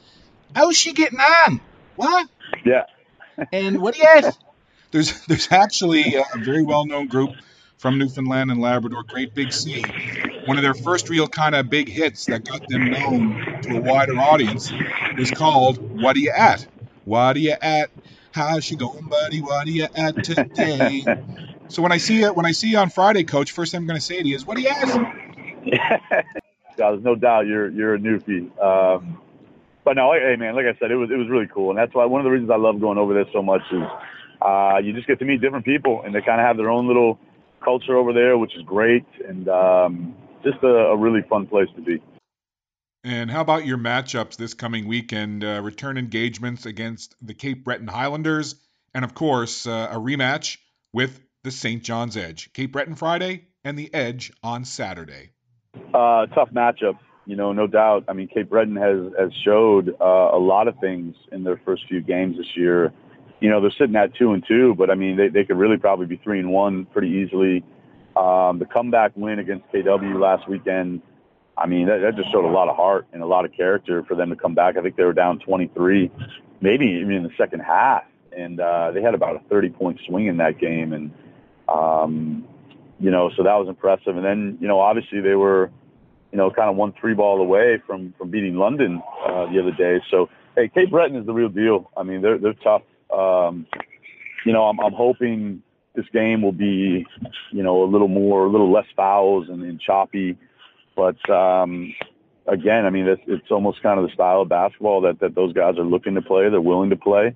How's 0.56 0.78
she 0.78 0.94
getting 0.94 1.20
on? 1.20 1.60
What? 1.96 2.30
Yeah. 2.64 2.84
and 3.52 3.82
what 3.82 3.96
do 3.96 4.02
you 4.02 4.08
have? 4.08 4.38
There's 4.92 5.26
there's 5.26 5.52
actually 5.52 6.18
a 6.18 6.38
very 6.38 6.62
well 6.62 6.86
known 6.86 7.08
group 7.08 7.32
from 7.78 7.98
Newfoundland 7.98 8.52
and 8.52 8.62
Labrador, 8.62 9.02
Great 9.02 9.34
Big 9.34 9.52
Sea. 9.52 9.84
One 10.46 10.58
of 10.58 10.62
their 10.62 10.76
first 10.76 11.10
real 11.10 11.28
kind 11.28 11.56
of 11.56 11.72
big 11.72 11.90
hits 11.90 12.26
that 12.26 12.46
got 12.46 12.68
them 12.70 12.92
known 12.92 13.60
to 13.64 13.78
a 13.78 13.82
wider 13.82 14.16
audience 14.20 14.72
was 15.18 15.32
called 15.32 16.00
"What 16.00 16.16
Are 16.16 16.20
You 16.20 16.32
At?" 16.32 16.68
What 17.06 17.38
are 17.38 17.40
you 17.40 17.56
at? 17.60 17.90
How's 18.32 18.64
she 18.64 18.76
going, 18.76 19.08
buddy? 19.08 19.42
What 19.42 19.68
are 19.68 19.72
you 19.72 19.88
at 19.96 20.24
today? 20.24 21.04
So 21.70 21.82
when 21.82 21.92
I 21.92 21.98
see 21.98 22.22
it, 22.24 22.36
when 22.36 22.46
I 22.46 22.52
see 22.52 22.70
you 22.70 22.78
on 22.78 22.90
Friday, 22.90 23.24
Coach, 23.24 23.52
first 23.52 23.72
thing 23.72 23.80
I'm 23.80 23.88
going 23.88 24.00
to 24.00 24.06
say 24.06 24.22
to 24.22 24.28
you 24.28 24.36
is, 24.36 24.46
"What 24.46 24.58
do 24.58 24.64
you 24.64 24.70
ask?" 24.70 24.96
yeah, 25.66 26.00
there's 26.78 27.04
no 27.04 27.16
doubt 27.16 27.48
you're 27.48 27.70
you're 27.70 27.96
a 27.96 28.00
newfie. 28.00 28.52
Um, 28.62 29.20
but 29.84 29.96
no, 29.96 30.14
hey 30.14 30.36
man, 30.38 30.56
like 30.56 30.66
I 30.66 30.78
said, 30.80 30.92
it 30.92 30.96
was 30.96 31.10
it 31.12 31.16
was 31.16 31.30
really 31.30 31.48
cool, 31.54 31.70
and 31.70 31.78
that's 31.78 31.94
why 31.94 32.06
one 32.06 32.22
of 32.22 32.26
the 32.26 32.32
reasons 32.32 32.52
I 32.52 32.58
love 32.58 32.80
going 32.80 32.98
over 32.98 33.14
there 33.14 33.26
so 33.34 33.42
much 33.42 33.62
is 33.72 33.84
uh, 34.42 34.78
you 34.84 34.94
just 34.94 35.08
get 35.08 35.20
to 35.20 35.26
meet 35.26 35.42
different 35.42 35.66
people, 35.66 36.02
and 36.06 36.14
they 36.14 36.22
kind 36.22 36.40
of 36.40 36.48
have 36.48 36.58
their 36.58 36.70
own 36.70 36.88
little 36.88 37.20
culture 37.64 37.98
over 37.98 38.14
there, 38.14 38.38
which 38.38 38.56
is 38.56 38.62
great, 38.64 39.06
and 39.28 39.48
um, 39.48 40.16
just 40.44 40.62
a, 40.64 40.68
a 40.68 40.98
really 40.98 41.22
fun 41.30 41.48
place 41.48 41.70
to 41.76 41.82
be. 41.82 42.02
And 43.06 43.30
how 43.30 43.42
about 43.42 43.66
your 43.66 43.78
matchups 43.78 44.38
this 44.38 44.54
coming 44.54 44.88
weekend? 44.88 45.44
Uh, 45.44 45.62
return 45.62 45.98
engagements 45.98 46.66
against 46.66 47.16
the 47.22 47.34
Cape 47.34 47.64
Breton 47.66 47.88
Highlanders, 47.88 48.56
and 48.94 49.04
of 49.04 49.14
course, 49.14 49.66
uh, 49.66 49.90
a 49.92 49.98
rematch 49.98 50.58
with 50.94 51.20
the 51.44 51.52
St. 51.52 51.84
John's 51.84 52.18
Edge. 52.18 52.52
Cape 52.54 52.72
Breton 52.72 52.96
Friday 52.96 53.46
and 53.64 53.78
the 53.78 53.94
Edge 53.94 54.32
on 54.42 54.66
Saturday. 54.66 55.32
Uh, 55.94 56.26
tough 56.28 56.50
matchup, 56.52 56.98
you 57.26 57.36
know, 57.36 57.54
no 57.54 57.68
doubt. 57.68 58.06
I 58.08 58.14
mean, 58.14 58.28
Cape 58.28 58.50
Breton 58.50 58.76
has 58.76 59.12
has 59.20 59.32
showed 59.44 59.96
uh, 60.00 60.30
a 60.34 60.40
lot 60.40 60.68
of 60.68 60.76
things 60.80 61.16
in 61.32 61.44
their 61.44 61.60
first 61.66 61.84
few 61.88 62.02
games 62.02 62.38
this 62.38 62.56
year. 62.56 62.94
You 63.40 63.50
know, 63.50 63.60
they're 63.62 63.72
sitting 63.72 63.96
at 63.96 64.16
two 64.16 64.32
and 64.32 64.44
two, 64.48 64.76
but 64.76 64.90
I 64.90 64.96
mean, 64.96 65.18
they 65.18 65.30
they 65.30 65.44
could 65.44 65.58
really 65.58 65.78
probably 65.78 66.06
be 66.06 66.18
three 66.18 66.40
and 66.40 66.52
one 66.52 66.86
pretty 66.86 67.10
easily. 67.10 67.64
Um, 68.16 68.60
the 68.60 68.66
comeback 68.72 69.12
win 69.16 69.40
against 69.40 69.66
KW 69.74 70.20
last 70.20 70.48
weekend, 70.48 71.02
I 71.58 71.66
mean, 71.66 71.88
that, 71.88 72.00
that 72.02 72.16
just 72.16 72.32
showed 72.32 72.46
a 72.46 72.52
lot 72.52 72.70
of 72.70 72.76
heart 72.76 73.08
and 73.12 73.24
a 73.24 73.26
lot 73.26 73.46
of 73.46 73.54
character 73.54 74.04
for 74.04 74.16
them 74.16 74.30
to 74.30 74.36
come 74.36 74.54
back. 74.54 74.78
I 74.78 74.82
think 74.82 74.96
they 74.96 75.04
were 75.04 75.14
down 75.14 75.40
23, 75.40 76.12
maybe 76.62 76.86
even 76.86 77.12
in 77.12 77.24
the 77.24 77.32
second 77.38 77.62
half, 77.62 78.04
and 78.36 78.60
uh, 78.60 78.92
they 78.92 79.02
had 79.02 79.16
about 79.16 79.36
a 79.36 79.40
30 79.50 79.70
point 79.70 80.00
swing 80.08 80.28
in 80.28 80.38
that 80.38 80.60
game. 80.60 80.94
And 80.94 81.12
um, 81.68 82.48
you 83.00 83.12
know, 83.12 83.30
so 83.36 83.44
that 83.44 83.56
was 83.56 83.68
impressive. 83.68 84.16
And 84.16 84.26
then, 84.26 84.58
you 84.62 84.68
know, 84.68 84.80
obviously 84.80 85.22
they 85.22 85.36
were, 85.36 85.72
you 86.32 86.38
know, 86.38 86.50
kind 86.50 86.70
of 86.70 86.76
one 86.76 86.94
three 87.00 87.14
ball 87.14 87.42
away 87.42 87.82
from, 87.86 88.14
from 88.18 88.32
beating 88.32 88.56
London, 88.56 89.02
uh, 89.28 89.52
the 89.52 89.60
other 89.60 89.72
day. 89.72 90.04
So, 90.10 90.30
hey, 90.56 90.70
Cape 90.70 90.90
Breton 90.90 91.18
is 91.18 91.26
the 91.26 91.34
real 91.34 91.50
deal. 91.50 91.92
I 91.98 92.04
mean, 92.04 92.22
they're, 92.22 92.38
they're 92.38 92.54
tough. 92.54 92.82
Um, 93.16 93.68
you 94.46 94.54
know, 94.54 94.64
I'm, 94.64 94.80
I'm 94.80 94.94
hoping 94.94 95.62
this 95.96 96.06
game 96.12 96.42
will 96.42 96.52
be, 96.52 97.06
you 97.52 97.64
know, 97.64 97.84
a 97.84 97.90
little 97.90 98.08
more, 98.08 98.46
a 98.46 98.50
little 98.50 98.72
less 98.72 98.88
fouls 98.96 99.48
and, 99.50 99.62
and 99.64 99.80
choppy. 99.80 100.38
But, 100.96 101.18
um, 101.30 101.94
again, 102.48 102.86
I 102.86 102.90
mean, 102.90 103.08
it's, 103.08 103.22
it's 103.28 103.52
almost 103.52 103.84
kind 103.84 104.00
of 104.00 104.08
the 104.08 104.14
style 104.14 104.42
of 104.42 104.50
basketball 104.50 105.02
that, 105.02 105.20
that 105.20 105.36
those 105.36 105.54
guys 105.54 105.78
are 105.78 105.86
looking 105.86 106.16
to 106.16 106.22
play. 106.22 106.50
They're 106.50 106.62
willing 106.62 106.90
to 106.90 106.96
play. 106.96 107.36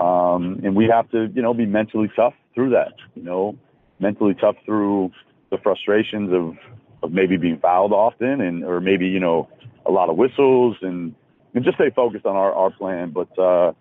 Um, 0.00 0.60
and 0.64 0.76
we 0.76 0.86
have 0.86 1.10
to, 1.10 1.26
you 1.34 1.42
know, 1.42 1.54
be 1.54 1.66
mentally 1.66 2.10
tough 2.14 2.34
through 2.54 2.70
that. 2.70 2.92
You 3.14 3.22
know, 3.22 3.56
mentally 3.98 4.34
tough 4.34 4.56
through 4.64 5.10
the 5.50 5.58
frustrations 5.58 6.32
of, 6.32 6.56
of 7.02 7.12
maybe 7.12 7.36
being 7.36 7.58
fouled 7.58 7.92
often 7.92 8.40
and, 8.40 8.64
or 8.64 8.80
maybe, 8.80 9.06
you 9.06 9.20
know, 9.20 9.48
a 9.86 9.90
lot 9.90 10.10
of 10.10 10.16
whistles 10.16 10.76
and, 10.82 11.14
and 11.54 11.64
just 11.64 11.76
stay 11.76 11.90
focused 11.94 12.26
on 12.26 12.36
our, 12.36 12.52
our 12.52 12.70
plan. 12.70 13.10
But, 13.10 13.38
uh, 13.38 13.72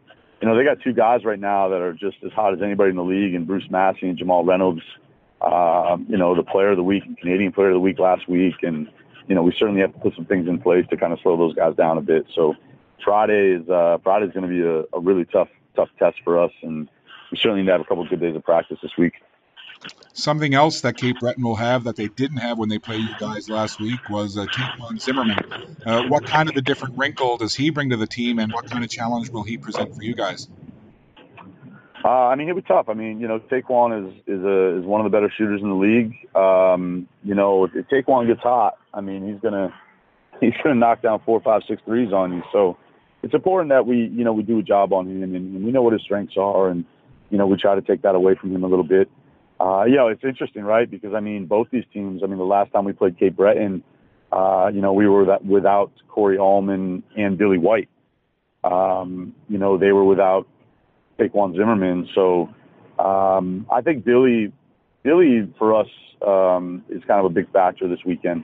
you 0.42 0.48
know, 0.48 0.56
they 0.56 0.64
got 0.64 0.82
two 0.82 0.94
guys 0.94 1.26
right 1.26 1.40
now 1.40 1.70
that 1.70 1.82
are 1.82 1.94
just 1.94 2.18
as 2.26 2.32
hot 2.32 2.54
as 2.54 2.62
anybody 2.62 2.92
in 2.92 2.96
the 2.96 3.04
league 3.04 3.34
and 3.34 3.48
Bruce 3.48 3.70
Massey 3.70 4.08
and 4.08 4.18
Jamal 4.18 4.46
Reynolds, 4.46 4.82
uh, 5.42 5.98
you 6.08 6.18
know, 6.18 6.36
the 6.36 6.44
player 6.44 6.72
of 6.72 6.78
the 6.78 6.84
week 6.84 7.04
Canadian 7.20 7.52
player 7.52 7.70
of 7.70 7.76
the 7.76 7.80
week 7.80 8.00
last 8.00 8.30
week. 8.30 8.56
And, 8.62 8.88
you 9.28 9.34
know, 9.34 9.42
we 9.42 9.54
certainly 9.58 9.82
have 9.82 9.94
to 9.94 10.00
put 10.00 10.16
some 10.16 10.26
things 10.26 10.48
in 10.48 10.60
place 10.60 10.86
to 10.92 10.98
kind 10.98 11.14
of 11.14 11.20
slow 11.24 11.36
those 11.36 11.56
guys 11.56 11.76
down 11.76 11.98
a 11.98 12.02
bit. 12.02 12.28
So 12.36 12.54
Friday 13.04 13.58
is, 13.60 13.68
uh, 13.68 13.98
Friday 14.04 14.28
is 14.28 14.34
going 14.34 14.48
to 14.48 14.56
be 14.56 14.62
a, 14.62 14.98
a 14.98 15.00
really 15.02 15.26
tough, 15.26 15.50
tough 15.76 15.90
test 16.00 16.18
for 16.24 16.42
us. 16.42 16.52
And 16.64 16.90
we 17.32 17.38
certainly 17.38 17.62
need 17.62 17.68
to 17.68 17.74
have 17.74 17.82
a 17.82 17.86
couple 17.86 18.04
of 18.04 18.10
good 18.10 18.22
days 18.22 18.36
of 18.36 18.44
practice 18.44 18.78
this 18.82 18.92
week. 18.98 19.14
Something 20.14 20.54
else 20.54 20.82
that 20.82 20.98
Cape 20.98 21.20
Breton 21.20 21.44
will 21.44 21.58
have 21.58 21.84
that 21.84 21.96
they 21.96 22.08
didn't 22.08 22.38
have 22.38 22.58
when 22.58 22.70
they 22.70 22.80
played 22.80 23.02
you 23.02 23.16
guys 23.20 23.50
last 23.50 23.80
week 23.80 24.10
was 24.10 24.38
uh, 24.38 24.46
Taekwon 24.46 25.00
Zimmerman. 25.00 25.78
Uh, 25.86 26.04
what 26.08 26.26
kind 26.26 26.50
of 26.50 26.56
a 26.56 26.62
different 26.62 26.98
wrinkle 26.98 27.38
does 27.38 27.54
he 27.54 27.70
bring 27.70 27.90
to 27.90 27.98
the 27.98 28.08
team, 28.08 28.40
and 28.40 28.52
what 28.54 28.70
kind 28.70 28.84
of 28.84 28.90
challenge 28.90 29.30
will 29.30 29.44
he 29.44 29.58
present 29.58 29.94
for 29.94 30.02
you 30.02 30.16
guys? 30.16 30.48
Uh, 32.06 32.28
I 32.28 32.36
mean, 32.36 32.48
it 32.48 32.56
was 32.56 32.64
tough. 32.68 32.88
I 32.88 32.94
mean, 32.94 33.20
you 33.20 33.28
know, 33.28 33.40
Taekwon 33.40 34.08
is 34.08 34.14
is 34.28 34.44
a 34.44 34.80
is 34.80 34.86
one 34.86 35.02
of 35.02 35.12
the 35.12 35.16
better 35.16 35.32
shooters 35.36 35.62
in 35.62 35.70
the 35.70 35.76
league. 35.76 36.14
Um, 36.36 37.08
you 37.24 37.36
know, 37.36 37.66
if, 37.66 37.76
if 37.76 37.88
Taekwon 37.88 38.28
gets 38.28 38.42
hot, 38.42 38.78
I 38.94 39.02
mean, 39.02 39.28
he's 39.28 39.42
gonna 39.42 39.74
he's 40.40 40.54
gonna 40.64 40.76
knock 40.76 41.02
down 41.02 41.20
four, 41.26 41.42
five, 41.42 41.64
six 41.68 41.82
threes 41.84 42.14
on 42.14 42.32
you. 42.32 42.44
So 42.52 42.78
it's 43.26 43.34
important 43.34 43.72
that 43.72 43.88
we 43.88 44.08
you 44.14 44.24
know 44.24 44.34
we 44.34 44.44
do 44.44 44.60
a 44.60 44.64
job 44.64 44.94
on 44.94 45.08
him, 45.10 45.24
and, 45.24 45.36
and 45.36 45.66
we 45.66 45.72
know 45.72 45.82
what 45.82 45.94
his 45.94 46.04
strengths 46.04 46.36
are, 46.38 46.70
and 46.70 46.86
you 47.32 47.40
know 47.40 47.48
we 47.48 47.58
try 47.58 47.74
to 47.74 47.82
take 47.82 48.04
that 48.04 48.14
away 48.14 48.36
from 48.40 48.56
him 48.56 48.64
a 48.64 48.68
little 48.68 48.88
bit. 48.88 49.10
Uh, 49.60 49.84
you 49.86 49.96
know, 49.96 50.10
it's 50.10 50.24
interesting, 50.24 50.64
right? 50.64 50.90
Because 50.90 51.16
I 51.16 51.22
mean, 51.22 51.48
both 51.48 51.68
these 51.72 51.86
teams. 51.92 52.22
I 52.24 52.28
mean, 52.28 52.38
the 52.38 52.44
last 52.44 52.72
time 52.72 52.86
we 52.86 52.94
played 52.94 53.18
Cape 53.18 53.36
Breton, 53.36 53.84
uh, 54.32 54.70
you 54.72 54.80
know, 54.80 54.94
we 54.94 55.08
were 55.08 55.26
that 55.26 55.44
without 55.44 55.92
Corey 56.08 56.38
Allman 56.38 57.02
and 57.18 57.36
Billy 57.36 57.58
White. 57.58 57.90
Um, 58.64 59.34
you 59.50 59.58
know, 59.58 59.80
they 59.80 59.92
were 59.92 60.06
without 60.06 60.48
Taekwon 61.20 61.54
Zimmerman. 61.54 62.08
So 62.14 62.54
um, 63.00 63.66
I 63.72 63.82
think 63.82 64.06
Billy, 64.06 64.54
Billy 65.02 65.52
for 65.58 65.74
us 65.74 65.88
um, 66.26 66.84
is 66.90 67.02
kind 67.08 67.20
of 67.20 67.26
a 67.26 67.34
big 67.34 67.52
factor 67.52 67.88
this 67.88 68.06
weekend. 68.06 68.44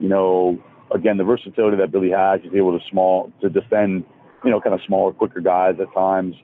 You 0.00 0.08
know, 0.08 0.58
again, 0.92 1.16
the 1.16 1.24
versatility 1.24 1.76
that 1.76 1.92
Billy 1.92 2.10
has, 2.10 2.40
he's 2.42 2.54
able 2.54 2.76
to 2.76 2.84
small 2.90 3.32
to 3.40 3.48
defend, 3.48 4.04
you 4.44 4.50
know, 4.50 4.60
kind 4.60 4.74
of 4.74 4.80
smaller, 4.86 5.12
quicker 5.12 5.40
guys 5.40 5.74
at 5.80 5.92
times 5.94 6.34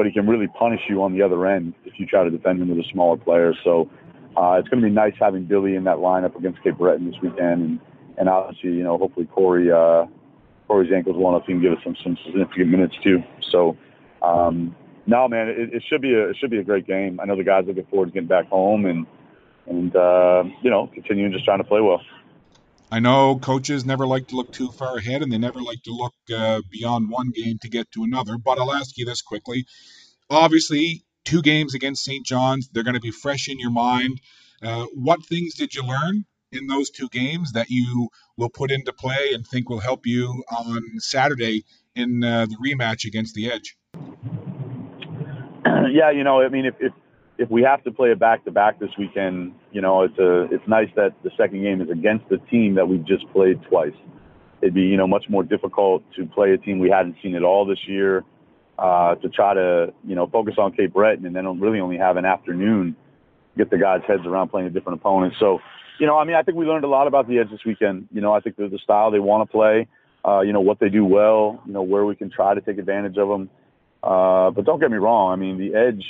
but 0.00 0.06
he 0.06 0.12
can 0.14 0.26
really 0.26 0.46
punish 0.58 0.80
you 0.88 1.02
on 1.02 1.12
the 1.12 1.20
other 1.20 1.46
end 1.46 1.74
if 1.84 1.92
you 1.98 2.06
try 2.06 2.24
to 2.24 2.30
defend 2.30 2.58
him 2.58 2.70
with 2.70 2.78
a 2.78 2.88
smaller 2.90 3.18
player. 3.18 3.52
So 3.62 3.90
uh, 4.34 4.56
it's 4.58 4.66
going 4.70 4.80
to 4.80 4.88
be 4.88 4.90
nice 4.90 5.12
having 5.20 5.44
Billy 5.44 5.74
in 5.74 5.84
that 5.84 5.98
lineup 5.98 6.34
against 6.36 6.62
Cape 6.62 6.78
Breton 6.78 7.10
this 7.10 7.20
weekend, 7.22 7.62
and 7.62 7.80
and 8.16 8.26
obviously 8.26 8.70
you 8.70 8.82
know 8.82 8.96
hopefully 8.96 9.26
Corey 9.26 9.70
uh, 9.70 10.06
Corey's 10.68 10.90
ankles 10.90 11.16
well 11.18 11.36
enough 11.36 11.46
he 11.46 11.52
can 11.52 11.60
give 11.60 11.72
us 11.72 11.80
some 11.84 11.94
some 12.02 12.16
significant 12.24 12.70
minutes 12.70 12.94
too. 13.04 13.18
So. 13.50 13.76
Um, 14.22 14.74
no, 15.06 15.28
man, 15.28 15.48
it, 15.48 15.74
it 15.74 15.82
should 15.86 16.00
be 16.00 16.14
a 16.14 16.30
it 16.30 16.36
should 16.40 16.50
be 16.50 16.58
a 16.58 16.64
great 16.64 16.86
game. 16.86 17.20
I 17.20 17.26
know 17.26 17.36
the 17.36 17.44
guys 17.44 17.64
looking 17.66 17.86
forward 17.90 18.06
to 18.06 18.12
getting 18.12 18.28
back 18.28 18.48
home 18.48 18.86
and 18.86 19.06
and 19.66 19.94
uh, 19.94 20.44
you 20.62 20.70
know 20.70 20.90
continuing 20.94 21.32
just 21.32 21.44
trying 21.44 21.58
to 21.58 21.64
play 21.64 21.80
well. 21.82 22.00
I 22.92 22.98
know 22.98 23.38
coaches 23.38 23.84
never 23.84 24.06
like 24.06 24.28
to 24.28 24.36
look 24.36 24.52
too 24.52 24.70
far 24.72 24.96
ahead 24.96 25.22
and 25.22 25.32
they 25.32 25.38
never 25.38 25.62
like 25.62 25.82
to 25.84 25.92
look 25.92 26.14
uh, 26.34 26.60
beyond 26.70 27.08
one 27.08 27.30
game 27.30 27.58
to 27.62 27.68
get 27.68 27.90
to 27.92 28.02
another. 28.02 28.36
But 28.36 28.58
I'll 28.58 28.72
ask 28.72 28.98
you 28.98 29.04
this 29.04 29.22
quickly. 29.22 29.66
Obviously, 30.28 31.04
two 31.24 31.40
games 31.40 31.74
against 31.74 32.04
St. 32.04 32.26
John's, 32.26 32.68
they're 32.68 32.82
going 32.82 32.94
to 32.94 33.00
be 33.00 33.12
fresh 33.12 33.48
in 33.48 33.60
your 33.60 33.70
mind. 33.70 34.20
Uh, 34.62 34.86
what 34.92 35.24
things 35.24 35.54
did 35.54 35.74
you 35.74 35.84
learn 35.84 36.24
in 36.52 36.66
those 36.66 36.90
two 36.90 37.08
games 37.08 37.52
that 37.52 37.70
you 37.70 38.08
will 38.36 38.50
put 38.50 38.72
into 38.72 38.92
play 38.92 39.30
and 39.34 39.46
think 39.46 39.68
will 39.68 39.78
help 39.78 40.06
you 40.06 40.42
on 40.50 40.82
Saturday 40.98 41.64
in 41.94 42.24
uh, 42.24 42.46
the 42.46 42.56
rematch 42.56 43.04
against 43.04 43.34
the 43.34 43.52
Edge? 43.52 43.76
Yeah, 45.92 46.10
you 46.12 46.22
know, 46.22 46.40
I 46.40 46.48
mean, 46.48 46.66
if, 46.66 46.74
if 46.78 46.92
if 47.40 47.50
we 47.50 47.62
have 47.62 47.82
to 47.84 47.90
play 47.90 48.12
a 48.12 48.16
back 48.16 48.44
to 48.44 48.50
back 48.50 48.78
this 48.78 48.90
weekend, 48.98 49.54
you 49.72 49.80
know, 49.80 50.02
it's 50.02 50.18
a 50.18 50.42
it's 50.54 50.66
nice 50.68 50.90
that 50.94 51.14
the 51.24 51.30
second 51.36 51.62
game 51.62 51.80
is 51.80 51.88
against 51.90 52.28
the 52.28 52.36
team 52.50 52.74
that 52.74 52.86
we've 52.86 53.04
just 53.04 53.26
played 53.32 53.58
twice. 53.68 53.96
It'd 54.60 54.74
be 54.74 54.82
you 54.82 54.98
know 54.98 55.06
much 55.06 55.24
more 55.30 55.42
difficult 55.42 56.04
to 56.16 56.26
play 56.26 56.52
a 56.52 56.58
team 56.58 56.78
we 56.78 56.90
hadn't 56.90 57.16
seen 57.22 57.34
at 57.34 57.42
all 57.42 57.64
this 57.66 57.80
year. 57.88 58.24
Uh, 58.78 59.14
to 59.16 59.28
try 59.28 59.52
to 59.52 59.92
you 60.04 60.14
know 60.14 60.26
focus 60.26 60.54
on 60.58 60.72
Cape 60.72 60.92
Breton 60.92 61.26
and 61.26 61.34
then 61.34 61.60
really 61.60 61.80
only 61.80 61.98
have 61.98 62.16
an 62.16 62.24
afternoon 62.24 62.96
get 63.56 63.70
the 63.70 63.78
guys' 63.78 64.02
heads 64.06 64.22
around 64.26 64.48
playing 64.48 64.66
a 64.66 64.70
different 64.70 65.00
opponent. 65.00 65.34
So, 65.38 65.58
you 65.98 66.06
know, 66.06 66.18
I 66.18 66.24
mean, 66.24 66.36
I 66.36 66.42
think 66.42 66.56
we 66.56 66.66
learned 66.66 66.84
a 66.84 66.88
lot 66.88 67.06
about 67.06 67.28
the 67.28 67.38
Edge 67.38 67.50
this 67.50 67.60
weekend. 67.66 68.08
You 68.12 68.20
know, 68.20 68.32
I 68.32 68.40
think 68.40 68.56
the 68.56 68.78
style 68.82 69.10
they 69.10 69.18
want 69.18 69.48
to 69.48 69.52
play, 69.52 69.86
uh, 70.26 70.40
you 70.40 70.52
know, 70.52 70.60
what 70.60 70.78
they 70.78 70.88
do 70.88 71.04
well, 71.04 71.60
you 71.66 71.72
know, 71.72 71.82
where 71.82 72.04
we 72.04 72.14
can 72.16 72.30
try 72.30 72.54
to 72.54 72.60
take 72.60 72.78
advantage 72.78 73.16
of 73.18 73.28
them. 73.28 73.50
Uh, 74.02 74.50
but 74.50 74.64
don't 74.64 74.80
get 74.80 74.90
me 74.90 74.96
wrong. 74.96 75.32
I 75.32 75.36
mean, 75.36 75.58
the 75.58 75.74
Edge 75.74 76.04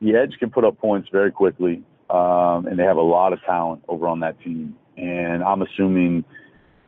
the 0.00 0.14
Edge 0.14 0.34
can 0.38 0.50
put 0.50 0.64
up 0.64 0.78
points 0.78 1.08
very 1.10 1.32
quickly, 1.32 1.82
um, 2.10 2.66
and 2.66 2.78
they 2.78 2.84
have 2.84 2.96
a 2.96 3.02
lot 3.02 3.32
of 3.32 3.40
talent 3.44 3.82
over 3.88 4.06
on 4.06 4.20
that 4.20 4.40
team. 4.40 4.76
And 4.96 5.42
I'm 5.42 5.62
assuming, 5.62 6.24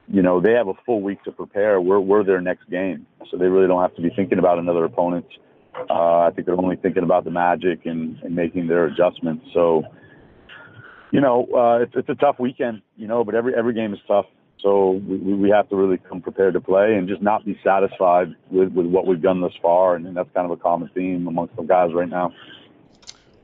you 0.09 0.23
know, 0.23 0.41
they 0.41 0.53
have 0.53 0.69
a 0.69 0.75
full 0.87 1.01
week 1.01 1.23
to 1.25 1.33
prepare. 1.33 1.81
We're 1.81 2.01
we're 2.01 2.25
their 2.25 2.41
next 2.41 2.69
game, 2.71 3.07
so 3.31 3.37
they 3.37 3.47
really 3.47 3.69
don't 3.69 3.83
have 3.83 3.95
to 3.97 4.03
be 4.03 4.11
thinking 4.15 4.39
about 4.39 4.59
another 4.59 4.85
opponent. 4.85 5.27
Uh, 5.89 6.21
I 6.27 6.31
think 6.35 6.47
they're 6.47 6.59
only 6.59 6.77
thinking 6.77 7.05
about 7.05 7.25
the 7.25 7.31
Magic 7.31 7.87
and, 7.87 8.19
and 8.23 8.35
making 8.35 8.67
their 8.67 8.87
adjustments. 8.87 9.47
So, 9.55 9.85
you 11.13 11.21
know, 11.21 11.47
uh, 11.55 11.83
it's 11.83 11.93
it's 11.95 12.09
a 12.09 12.17
tough 12.17 12.39
weekend, 12.39 12.83
you 12.97 13.07
know, 13.07 13.25
but 13.25 13.35
every 13.35 13.55
every 13.55 13.75
game 13.75 13.95
is 13.95 14.01
tough. 14.07 14.27
So 14.63 15.01
we, 15.09 15.17
we 15.17 15.51
have 15.51 15.69
to 15.71 15.77
really 15.77 15.99
come 15.99 16.21
prepared 16.21 16.55
to 16.55 16.61
play 16.61 16.95
and 16.95 17.09
just 17.09 17.23
not 17.23 17.45
be 17.45 17.59
satisfied 17.65 18.35
with, 18.51 18.73
with 18.73 18.87
what 18.87 19.07
we've 19.07 19.23
done 19.23 19.41
thus 19.41 19.53
far. 19.63 19.95
And, 19.95 20.07
and 20.07 20.17
that's 20.17 20.29
kind 20.35 20.45
of 20.45 20.51
a 20.51 20.61
common 20.61 20.91
theme 20.95 21.27
amongst 21.27 21.57
the 21.57 21.63
guys 21.63 21.91
right 21.95 22.09
now. 22.09 22.33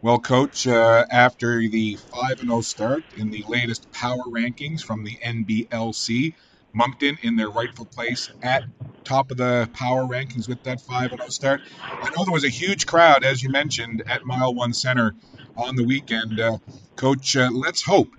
Well, 0.07 0.21
Coach, 0.21 0.69
uh, 0.69 1.05
after 1.11 1.59
the 1.69 1.97
5 1.97 2.39
0 2.39 2.61
start 2.61 3.03
in 3.17 3.33
the 3.33 3.43
latest 3.49 3.91
power 3.91 4.23
rankings 4.29 4.81
from 4.81 5.03
the 5.03 5.17
NBLC, 5.17 6.35
Moncton 6.73 7.19
in 7.23 7.35
their 7.35 7.51
rightful 7.51 7.87
place 7.87 8.31
at 8.41 8.63
top 9.03 9.33
of 9.33 9.37
the 9.37 9.69
power 9.73 10.05
rankings 10.05 10.49
with 10.49 10.63
that 10.63 10.81
5 10.81 11.11
0 11.11 11.29
start. 11.31 11.61
I 11.83 12.09
know 12.11 12.23
there 12.23 12.33
was 12.33 12.45
a 12.45 12.49
huge 12.49 12.87
crowd, 12.87 13.25
as 13.25 13.43
you 13.43 13.51
mentioned, 13.51 14.05
at 14.07 14.25
Mile 14.25 14.55
One 14.55 14.75
Center 14.75 15.17
on 15.57 15.75
the 15.75 15.83
weekend. 15.83 16.39
Uh, 16.39 16.59
Coach, 16.95 17.37
uh, 17.37 17.51
let's 17.53 17.83
hope 17.83 18.11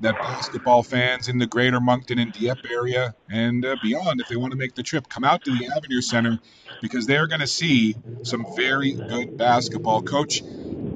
that 0.00 0.14
basketball 0.14 0.82
fans 0.82 1.28
in 1.28 1.36
the 1.36 1.46
greater 1.46 1.78
Moncton 1.78 2.18
and 2.18 2.32
Dieppe 2.32 2.70
area 2.70 3.14
and 3.30 3.66
uh, 3.66 3.76
beyond, 3.82 4.18
if 4.22 4.28
they 4.28 4.36
want 4.36 4.52
to 4.52 4.58
make 4.58 4.74
the 4.74 4.82
trip, 4.82 5.10
come 5.10 5.24
out 5.24 5.44
to 5.44 5.50
the 5.50 5.68
Avenir 5.76 6.00
Center 6.00 6.38
because 6.80 7.06
they're 7.06 7.26
going 7.26 7.40
to 7.40 7.46
see 7.46 7.96
some 8.22 8.46
very 8.56 8.92
good 8.92 9.36
basketball. 9.36 10.00
Coach, 10.02 10.42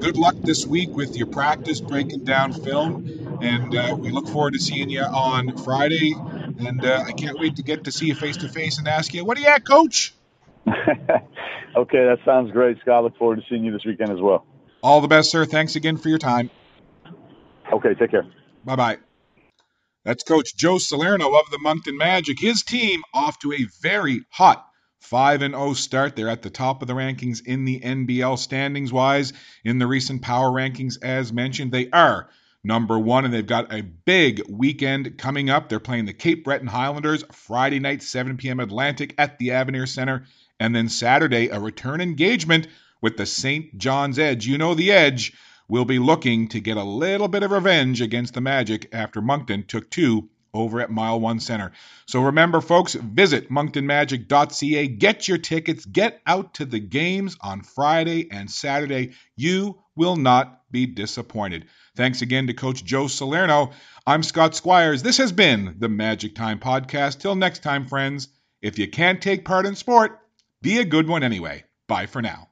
good 0.00 0.16
luck 0.16 0.36
this 0.42 0.66
week 0.66 0.90
with 0.90 1.16
your 1.16 1.26
practice 1.26 1.80
breaking 1.80 2.24
down 2.24 2.52
film. 2.52 3.38
And 3.42 3.74
uh, 3.76 3.96
we 3.98 4.10
look 4.10 4.28
forward 4.28 4.54
to 4.54 4.58
seeing 4.58 4.90
you 4.90 5.02
on 5.02 5.56
Friday. 5.58 6.14
And 6.14 6.84
uh, 6.84 7.04
I 7.06 7.12
can't 7.12 7.38
wait 7.38 7.56
to 7.56 7.62
get 7.62 7.84
to 7.84 7.92
see 7.92 8.06
you 8.06 8.14
face 8.14 8.36
to 8.38 8.48
face 8.48 8.78
and 8.78 8.88
ask 8.88 9.12
you, 9.14 9.24
what 9.24 9.36
are 9.38 9.40
you 9.40 9.48
at, 9.48 9.64
coach? 9.64 10.14
okay, 10.66 12.04
that 12.04 12.18
sounds 12.24 12.50
great, 12.52 12.78
Scott. 12.80 13.04
Look 13.04 13.16
forward 13.16 13.36
to 13.36 13.42
seeing 13.48 13.64
you 13.64 13.72
this 13.72 13.84
weekend 13.84 14.10
as 14.10 14.20
well. 14.20 14.44
All 14.82 15.00
the 15.00 15.08
best, 15.08 15.30
sir. 15.30 15.44
Thanks 15.44 15.76
again 15.76 15.96
for 15.96 16.08
your 16.08 16.18
time. 16.18 16.50
Okay, 17.72 17.94
take 17.94 18.10
care. 18.10 18.26
Bye 18.64 18.76
bye. 18.76 18.98
That's 20.04 20.22
Coach 20.22 20.56
Joe 20.56 20.78
Salerno 20.78 21.34
of 21.34 21.50
the 21.50 21.58
Moncton 21.58 21.96
Magic. 21.98 22.38
His 22.40 22.62
team 22.62 23.02
off 23.12 23.38
to 23.40 23.52
a 23.52 23.66
very 23.82 24.22
hot 24.30 24.67
5 25.00 25.42
and 25.42 25.54
0 25.54 25.74
start. 25.74 26.16
They're 26.16 26.28
at 26.28 26.42
the 26.42 26.50
top 26.50 26.82
of 26.82 26.88
the 26.88 26.94
rankings 26.94 27.44
in 27.46 27.64
the 27.64 27.80
NBL 27.80 28.38
standings 28.38 28.92
wise. 28.92 29.32
In 29.64 29.78
the 29.78 29.86
recent 29.86 30.22
power 30.22 30.50
rankings, 30.50 30.98
as 31.02 31.32
mentioned, 31.32 31.72
they 31.72 31.88
are 31.90 32.28
number 32.64 32.98
one, 32.98 33.24
and 33.24 33.32
they've 33.32 33.46
got 33.46 33.72
a 33.72 33.82
big 33.82 34.42
weekend 34.48 35.16
coming 35.16 35.50
up. 35.50 35.68
They're 35.68 35.80
playing 35.80 36.06
the 36.06 36.12
Cape 36.12 36.44
Breton 36.44 36.68
Highlanders 36.68 37.24
Friday 37.32 37.78
night, 37.78 38.02
7 38.02 38.36
p.m. 38.36 38.60
Atlantic 38.60 39.14
at 39.18 39.38
the 39.38 39.52
Avenir 39.52 39.86
Center. 39.86 40.24
And 40.60 40.74
then 40.74 40.88
Saturday, 40.88 41.48
a 41.48 41.60
return 41.60 42.00
engagement 42.00 42.66
with 43.00 43.16
the 43.16 43.26
St. 43.26 43.78
John's 43.78 44.18
Edge. 44.18 44.46
You 44.46 44.58
know 44.58 44.74
the 44.74 44.90
Edge 44.90 45.32
will 45.68 45.84
be 45.84 45.98
looking 45.98 46.48
to 46.48 46.60
get 46.60 46.76
a 46.76 46.82
little 46.82 47.28
bit 47.28 47.42
of 47.42 47.50
revenge 47.50 48.00
against 48.00 48.34
the 48.34 48.40
Magic 48.40 48.88
after 48.92 49.20
Moncton 49.20 49.64
took 49.64 49.88
two 49.90 50.28
over 50.54 50.80
at 50.80 50.90
Mile 50.90 51.20
One 51.20 51.40
Center. 51.40 51.72
So 52.06 52.22
remember, 52.22 52.60
folks, 52.60 52.94
visit 52.94 53.50
monctonmagic.ca. 53.50 54.88
Get 54.88 55.28
your 55.28 55.38
tickets. 55.38 55.84
Get 55.84 56.20
out 56.26 56.54
to 56.54 56.64
the 56.64 56.80
games 56.80 57.36
on 57.40 57.62
Friday 57.62 58.30
and 58.30 58.50
Saturday. 58.50 59.12
You 59.36 59.82
will 59.96 60.16
not 60.16 60.62
be 60.70 60.86
disappointed. 60.86 61.66
Thanks 61.96 62.22
again 62.22 62.46
to 62.46 62.54
Coach 62.54 62.84
Joe 62.84 63.08
Salerno. 63.08 63.72
I'm 64.06 64.22
Scott 64.22 64.54
Squires. 64.54 65.02
This 65.02 65.18
has 65.18 65.32
been 65.32 65.76
the 65.78 65.88
Magic 65.88 66.34
Time 66.34 66.58
Podcast. 66.58 67.20
Till 67.20 67.34
next 67.34 67.62
time, 67.62 67.86
friends, 67.86 68.28
if 68.62 68.78
you 68.78 68.88
can't 68.88 69.20
take 69.20 69.44
part 69.44 69.66
in 69.66 69.74
sport, 69.74 70.18
be 70.62 70.78
a 70.78 70.84
good 70.84 71.08
one 71.08 71.22
anyway. 71.22 71.64
Bye 71.86 72.06
for 72.06 72.22
now. 72.22 72.47